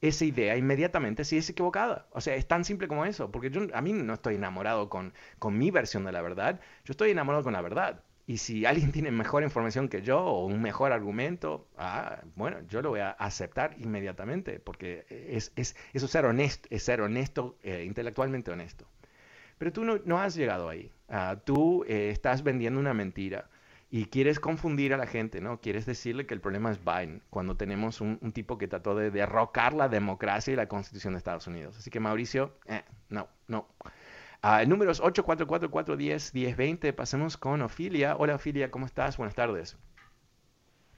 esa 0.02 0.26
idea 0.26 0.58
inmediatamente 0.58 1.24
si 1.26 1.38
es 1.38 1.50
equivocada. 1.50 2.08
O 2.12 2.22
sea, 2.22 2.36
es 2.36 2.48
tan 2.48 2.66
simple 2.66 2.88
como 2.88 3.06
eso, 3.06 3.32
porque 3.32 3.50
yo 3.50 3.62
a 3.74 3.82
mí 3.82 3.94
no 3.94 4.14
estoy 4.14 4.36
enamorado 4.36 4.90
con, 4.90 5.14
con 5.40 5.58
mi 5.58 5.72
versión 5.72 6.04
de 6.06 6.12
la 6.12 6.22
verdad, 6.22 6.60
yo 6.86 6.92
estoy 6.92 7.12
enamorado 7.12 7.44
con 7.44 7.54
la 7.54 7.62
verdad. 7.62 8.04
Y 8.32 8.38
si 8.38 8.66
alguien 8.66 8.94
tiene 8.94 9.12
mejor 9.12 9.44
información 9.44 9.90
que 9.90 10.04
yo 10.04 10.22
o 10.22 10.46
un 10.46 10.62
mejor 10.62 10.94
argumento, 10.94 11.68
ah, 11.78 12.22
bueno, 12.38 12.60
yo 12.70 12.82
lo 12.82 12.92
voy 12.92 13.02
a 13.02 13.10
aceptar 13.10 13.76
inmediatamente, 13.78 14.62
porque 14.62 15.06
es, 15.10 15.52
es 15.58 15.76
eso 15.92 16.08
ser 16.08 16.24
honesto, 16.24 16.66
es 16.72 16.82
ser 16.82 17.02
honesto, 17.02 17.58
eh, 17.62 17.84
intelectualmente 17.86 18.50
honesto. 18.50 18.88
Pero 19.58 19.74
tú 19.74 19.84
no, 19.84 20.18
has 20.18 20.36
llegado 20.36 20.70
ahí. 20.70 20.94
Ah, 21.10 21.42
tú 21.44 21.84
eh, 21.90 22.10
estás 22.10 22.42
vendiendo 22.42 22.80
una 22.80 22.94
mentira 22.94 23.50
y 23.90 24.06
quieres 24.06 24.40
confundir 24.40 24.94
a 24.94 24.98
la 24.98 25.08
gente, 25.08 25.42
¿no? 25.42 25.60
Quieres 25.60 25.86
decirle 25.86 26.26
que 26.26 26.34
el 26.34 26.40
problema 26.40 26.72
es 26.72 26.80
Biden, 26.86 27.22
cuando 27.30 27.58
tenemos 27.58 28.00
un, 28.00 28.18
tipo 28.32 28.58
que 28.58 28.70
trató 28.70 28.96
de 28.96 29.12
derrocar 29.12 29.74
la 29.74 29.90
democracia 29.90 30.54
y 30.54 30.56
la 30.56 30.70
constitución 30.70 31.16
de 31.16 31.18
Estados 31.18 31.48
Unidos. 31.48 31.78
Así 31.78 31.90
que 31.90 32.00
Mauricio, 32.00 32.54
eh, 32.68 32.84
no, 33.10 33.28
no. 33.50 33.68
Uh, 34.44 34.62
el 34.62 34.70
número 34.70 34.92
es 34.92 35.02
844-410-1020. 35.04 36.96
Pasemos 36.96 37.38
con 37.38 37.62
Ofilia. 37.62 38.16
Hola 38.18 38.36
Ofilia, 38.36 38.72
¿cómo 38.72 38.88
estás? 38.88 39.18
Buenas 39.18 39.36
tardes. 39.36 39.78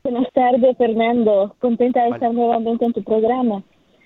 Buenas 0.01 0.31
tardes, 0.33 0.77
Fernando. 0.77 1.53
Contenta 1.59 2.03
de 2.03 2.11
estar 2.11 2.33
nuevamente 2.33 2.85
en 2.85 2.93
tu 2.93 3.03
programa. 3.03 3.61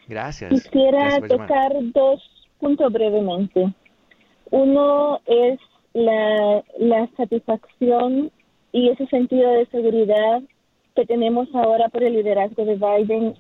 Gracias. 0.07 0.63
Quisiera 0.63 1.19
tocar 1.27 1.71
dos 1.93 2.19
puntos 2.59 2.91
brevemente. 2.91 3.71
Uno 4.49 5.19
es 5.27 5.59
la, 5.93 6.63
la 6.79 7.07
satisfacción 7.15 8.31
y 8.71 8.89
ese 8.89 9.05
sentido 9.07 9.51
de 9.51 9.67
seguridad 9.67 10.41
que 10.95 11.05
tenemos 11.05 11.47
ahora 11.53 11.89
por 11.89 12.03
el 12.03 12.13
liderazgo 12.13 12.65
de 12.65 12.75
Biden 12.75 13.35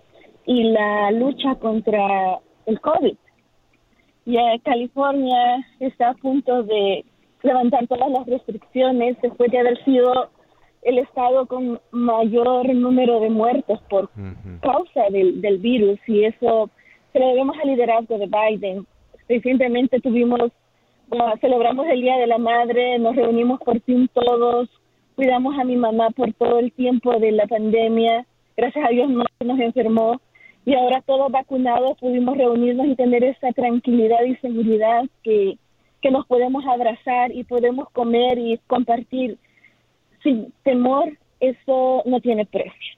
y 0.45 0.63
la 0.65 1.09
lucha 1.09 1.55
contra 1.55 2.39
el 2.67 2.79
COVID 2.81 3.17
ya 4.27 4.59
California 4.63 5.65
está 5.79 6.09
a 6.09 6.13
punto 6.15 6.63
de 6.63 7.05
levantar 7.43 7.87
todas 7.87 8.11
las 8.11 8.27
restricciones 8.27 9.15
después 9.21 9.49
de 9.49 9.59
haber 9.59 9.81
sido 9.85 10.29
el 10.81 10.97
estado 10.99 11.45
con 11.45 11.79
mayor 11.91 12.73
número 12.75 13.21
de 13.21 13.29
muertos 13.29 13.79
por 13.89 14.09
causa 14.61 15.09
del, 15.11 15.41
del 15.41 15.59
virus 15.59 15.97
y 16.07 16.25
eso 16.25 16.69
se 17.13 17.19
lo 17.19 17.27
debemos 17.29 17.55
al 17.57 17.69
liderazgo 17.69 18.17
de 18.17 18.27
Biden. 18.27 18.85
Recientemente 19.29 20.01
tuvimos, 20.01 20.51
celebramos 21.39 21.87
el 21.87 22.01
Día 22.01 22.17
de 22.17 22.27
la 22.27 22.37
Madre, 22.37 22.99
nos 22.99 23.15
reunimos 23.15 23.61
por 23.61 23.79
fin 23.81 24.09
todos, 24.13 24.69
cuidamos 25.15 25.57
a 25.57 25.63
mi 25.63 25.77
mamá 25.77 26.09
por 26.09 26.33
todo 26.33 26.59
el 26.59 26.73
tiempo 26.73 27.17
de 27.17 27.31
la 27.31 27.47
pandemia, 27.47 28.25
gracias 28.57 28.85
a 28.85 28.89
Dios 28.89 29.09
no 29.09 29.23
nos 29.45 29.59
enfermó 29.59 30.19
y 30.67 30.75
ahora 30.75 31.01
todos 31.01 31.31
vacunados 31.31 31.97
pudimos 31.97 32.37
reunirnos 32.37 32.87
y 32.87 32.95
tener 32.97 33.23
esa 33.23 33.53
tranquilidad 33.53 34.21
y 34.25 34.35
seguridad 34.35 35.05
que, 35.23 35.57
que 36.01 36.11
nos 36.11 36.27
podemos 36.27 36.65
abrazar 36.65 37.31
y 37.31 37.45
podemos 37.45 37.89
comer 37.91 38.37
y 38.37 38.59
compartir 38.67 39.37
sin 40.21 40.51
temor, 40.63 41.17
eso 41.39 42.03
no 42.05 42.19
tiene 42.19 42.45
precio. 42.45 42.97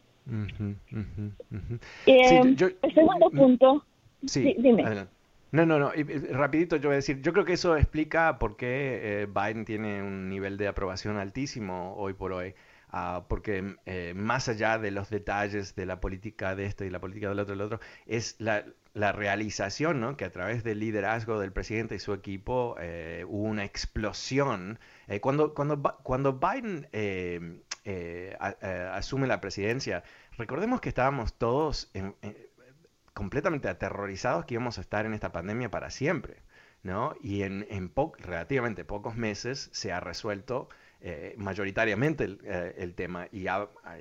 Eh, 2.08 2.41
el 2.41 2.93
segundo 2.95 3.29
punto, 3.29 3.86
sí, 4.25 4.55
dime. 4.58 5.05
No, 5.51 5.63
no, 5.67 5.77
no, 5.77 5.91
rapidito 6.32 6.75
yo 6.77 6.89
voy 6.89 6.93
a 6.93 6.95
decir, 6.95 7.21
yo 7.21 7.34
creo 7.34 7.45
que 7.45 7.53
eso 7.53 7.77
explica 7.77 8.39
por 8.39 8.58
qué 8.58 8.99
eh, 9.21 9.27
Biden 9.27 9.65
tiene 9.65 10.01
un 10.01 10.27
nivel 10.27 10.58
de 10.58 10.67
aprobación 10.67 11.17
altísimo 11.17 11.93
hoy 11.97 12.13
por 12.13 12.34
hoy. 12.34 12.55
Ah, 12.91 13.25
porque 13.28 13.75
eh, 13.86 14.13
más 14.15 14.49
allá 14.49 14.80
de 14.80 14.89
los 14.89 15.10
detalles 15.12 15.75
de 15.75 15.86
la 15.86 15.99
política 15.99 16.56
de 16.56 16.65
esto 16.65 16.86
y 16.86 16.89
la 16.89 16.99
política 16.99 17.30
del 17.30 17.39
otro, 17.39 17.56
del 17.56 17.62
otro, 17.62 17.80
es 18.08 18.36
la, 18.39 18.63
realización, 18.93 20.02
¿no? 20.02 20.17
que 20.17 20.25
a 20.25 20.32
través 20.32 20.63
del 20.63 20.80
liderazgo 20.80 21.39
del 21.39 21.54
presidente 21.54 21.95
y 21.95 21.99
su 21.99 22.13
equipo 22.13 22.75
eh, 22.80 23.25
hubo 23.28 23.43
una 23.43 23.63
explosión. 23.63 24.80
Eh, 25.08 25.21
cuando, 25.21 25.54
cuando, 25.54 25.82
cuando 26.04 26.39
Biden 26.39 26.88
asume 28.91 29.28
la 29.28 29.39
presidencia, 29.39 30.04
recordemos 30.38 30.82
que 30.82 30.89
estábamos 30.89 31.38
todos 31.38 31.91
completamente 33.13 33.69
aterrorizados 33.69 34.45
que 34.45 34.56
íbamos 34.56 34.80
a 34.80 34.82
estar 34.82 35.06
en 35.06 35.13
esta 35.13 35.32
pandemia 35.32 35.69
para 35.69 35.91
siempre. 35.91 36.41
¿no? 36.82 37.13
Y 37.21 37.43
en, 37.43 37.67
en 37.69 37.91
relativamente 38.19 38.86
pocos 38.86 39.15
meses 39.15 39.69
se 39.73 39.91
ha 39.91 39.99
resuelto 39.99 40.69
eh, 41.01 41.33
mayoritariamente 41.38 42.38
eh, 42.43 42.75
el, 42.77 42.93
tema 42.93 43.27
y 43.31 43.45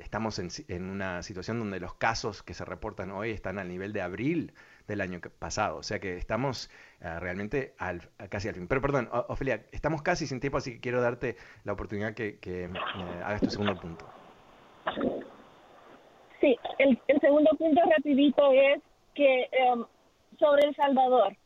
estamos 0.00 0.40
en, 0.40 0.90
una 0.90 1.22
situación 1.22 1.60
donde 1.60 1.78
los 1.78 1.94
casos 1.94 2.42
que 2.42 2.54
se 2.54 2.64
reportan 2.64 3.12
hoy 3.12 3.30
están 3.30 3.60
al 3.60 3.68
nivel 3.68 3.92
de 3.92 4.02
abril 4.02 4.52
del 4.88 5.00
año 5.00 5.20
pasado, 5.38 5.76
o 5.76 5.82
sea 5.84 6.00
que 6.00 6.16
estamos 6.16 6.68
eh, 7.00 7.20
realmente 7.20 7.74
al, 7.78 8.00
casi 8.28 8.48
al 8.48 8.56
fin. 8.56 8.66
Pero 8.66 8.80
perdón, 8.80 9.08
Ofelia, 9.28 9.64
estamos 9.70 10.02
casi 10.02 10.26
sin 10.26 10.40
tiempo, 10.40 10.58
así 10.58 10.72
que 10.72 10.80
quiero 10.80 11.00
darte 11.00 11.36
la 11.62 11.74
oportunidad 11.74 12.14
que, 12.14 12.40
que 12.40 12.68
hagas 13.24 13.42
tu 13.42 13.50
segundo 13.50 13.78
punto. 13.78 14.04
Sí, 16.40 16.56
el, 16.78 16.98
segundo 17.20 17.50
punto 17.58 17.80
rapidito 17.96 18.52
es 18.52 18.82
que 19.14 19.48
em, 19.52 19.84
sobre 20.36 20.66
El 20.66 20.74
Salvador, 20.74 21.36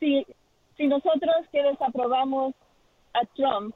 si, 0.00 0.26
si 0.78 0.86
nosotros 0.86 1.34
que 1.50 1.62
desaprobamos 1.62 2.54
a 3.12 3.26
Trump 3.36 3.74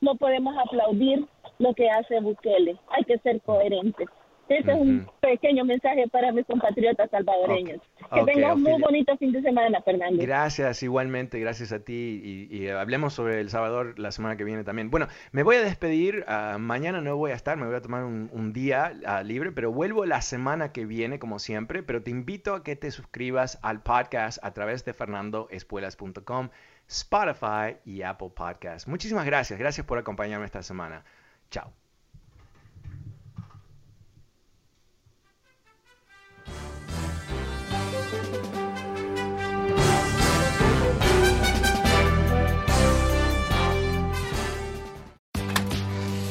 no 0.00 0.16
podemos 0.16 0.56
aplaudir 0.56 1.26
lo 1.58 1.74
que 1.74 1.88
hace 1.90 2.20
Bukele. 2.20 2.76
Hay 2.90 3.04
que 3.04 3.18
ser 3.18 3.40
coherentes. 3.42 4.08
Ese 4.50 4.72
es 4.72 4.76
un 4.76 5.08
pequeño 5.20 5.64
mensaje 5.64 6.08
para 6.08 6.32
mis 6.32 6.44
compatriotas 6.44 7.08
salvadoreños. 7.10 7.80
Que 8.12 8.24
tengan 8.24 8.56
un 8.56 8.62
muy 8.64 8.82
bonito 8.82 9.16
fin 9.16 9.30
de 9.30 9.40
semana, 9.42 9.80
Fernando. 9.82 10.20
Gracias, 10.20 10.82
igualmente, 10.82 11.38
gracias 11.38 11.70
a 11.70 11.84
ti. 11.84 12.48
Y, 12.50 12.66
hablemos 12.66 13.14
sobre 13.14 13.40
El 13.40 13.48
Salvador 13.48 13.96
la 13.96 14.10
semana 14.10 14.36
que 14.36 14.42
viene 14.42 14.64
también. 14.64 14.90
Bueno, 14.90 15.06
me 15.30 15.44
voy 15.44 15.54
a 15.54 15.62
despedir. 15.62 16.24
Ah, 16.26 16.56
mañana 16.58 17.00
no 17.00 17.16
voy 17.16 17.30
a 17.30 17.34
estar, 17.34 17.56
me 17.58 17.66
voy 17.66 17.76
a 17.76 17.80
tomar 17.80 18.02
un, 18.02 18.52
día 18.52 18.92
ah, 19.06 19.22
libre, 19.22 19.52
pero 19.52 19.70
vuelvo 19.70 20.04
la 20.04 20.20
semana 20.20 20.72
que 20.72 20.84
viene, 20.84 21.20
como 21.20 21.38
siempre. 21.38 21.84
Pero 21.84 22.02
te 22.02 22.10
invito 22.10 22.56
a 22.56 22.64
que 22.64 22.74
te 22.74 22.90
suscribas 22.90 23.60
al 23.62 23.84
podcast 23.84 24.44
a 24.44 24.52
través 24.52 24.84
de 24.84 24.94
fernandoespuelas.com 24.94 26.48
Spotify 26.90 27.76
y 27.84 28.02
Apple 28.02 28.30
Podcast. 28.34 28.88
Muchísimas 28.88 29.24
gracias. 29.24 29.58
Gracias 29.58 29.86
por 29.86 29.96
acompañarme 29.98 30.44
esta 30.44 30.62
semana. 30.62 31.04
Chao. 31.50 31.72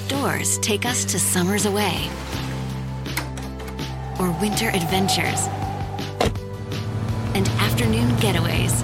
Doors 0.09 0.59
take 0.59 0.85
us 0.85 1.05
to 1.05 1.17
summers 1.17 1.65
away 1.65 2.09
or 4.19 4.29
winter 4.41 4.67
adventures 4.69 5.47
and 7.33 7.47
afternoon 7.59 8.09
getaways. 8.17 8.83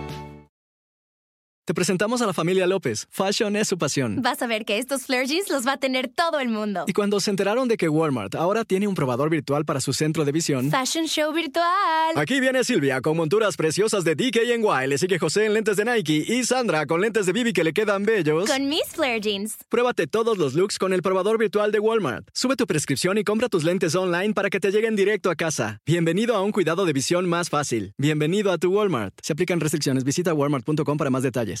Te 1.71 1.75
presentamos 1.75 2.21
a 2.21 2.25
la 2.25 2.33
familia 2.33 2.67
López. 2.67 3.07
Fashion 3.11 3.55
es 3.55 3.69
su 3.69 3.77
pasión. 3.77 4.21
Vas 4.21 4.41
a 4.41 4.47
ver 4.47 4.65
que 4.65 4.77
estos 4.77 5.03
flare 5.03 5.25
jeans 5.25 5.49
los 5.49 5.65
va 5.65 5.71
a 5.71 5.77
tener 5.77 6.09
todo 6.09 6.41
el 6.41 6.49
mundo. 6.49 6.83
Y 6.85 6.91
cuando 6.91 7.21
se 7.21 7.31
enteraron 7.31 7.69
de 7.69 7.77
que 7.77 7.87
Walmart 7.87 8.35
ahora 8.35 8.65
tiene 8.65 8.89
un 8.89 8.93
probador 8.93 9.29
virtual 9.29 9.63
para 9.63 9.79
su 9.79 9.93
centro 9.93 10.25
de 10.25 10.33
visión. 10.33 10.69
Fashion 10.69 11.05
Show 11.05 11.31
virtual. 11.31 12.17
Aquí 12.17 12.41
viene 12.41 12.65
Silvia 12.65 12.99
con 12.99 13.15
monturas 13.15 13.55
preciosas 13.55 14.03
de 14.03 14.15
DKNY. 14.15 14.85
Le 14.85 14.97
sigue 14.97 15.17
José 15.17 15.45
en 15.45 15.53
lentes 15.53 15.77
de 15.77 15.85
Nike 15.85 16.25
y 16.27 16.43
Sandra 16.43 16.85
con 16.85 16.99
lentes 16.99 17.25
de 17.25 17.31
Bibi 17.31 17.53
que 17.53 17.63
le 17.63 17.71
quedan 17.71 18.03
bellos. 18.03 18.49
Con 18.49 18.67
mis 18.67 18.83
flare 18.87 19.21
jeans. 19.21 19.55
Pruébate 19.69 20.07
todos 20.07 20.37
los 20.37 20.55
looks 20.55 20.77
con 20.77 20.91
el 20.91 21.01
probador 21.01 21.37
virtual 21.37 21.71
de 21.71 21.79
Walmart. 21.79 22.27
Sube 22.33 22.57
tu 22.57 22.67
prescripción 22.67 23.17
y 23.17 23.23
compra 23.23 23.47
tus 23.47 23.63
lentes 23.63 23.95
online 23.95 24.33
para 24.33 24.49
que 24.49 24.59
te 24.59 24.71
lleguen 24.71 24.97
directo 24.97 25.29
a 25.29 25.35
casa. 25.35 25.79
Bienvenido 25.85 26.35
a 26.35 26.41
un 26.41 26.51
cuidado 26.51 26.85
de 26.85 26.91
visión 26.91 27.29
más 27.29 27.49
fácil. 27.49 27.93
Bienvenido 27.97 28.51
a 28.51 28.57
tu 28.57 28.73
Walmart. 28.73 29.13
Se 29.23 29.31
aplican 29.31 29.61
restricciones. 29.61 30.03
Visita 30.03 30.33
walmart.com 30.33 30.97
para 30.97 31.09
más 31.09 31.23
detalles. 31.23 31.60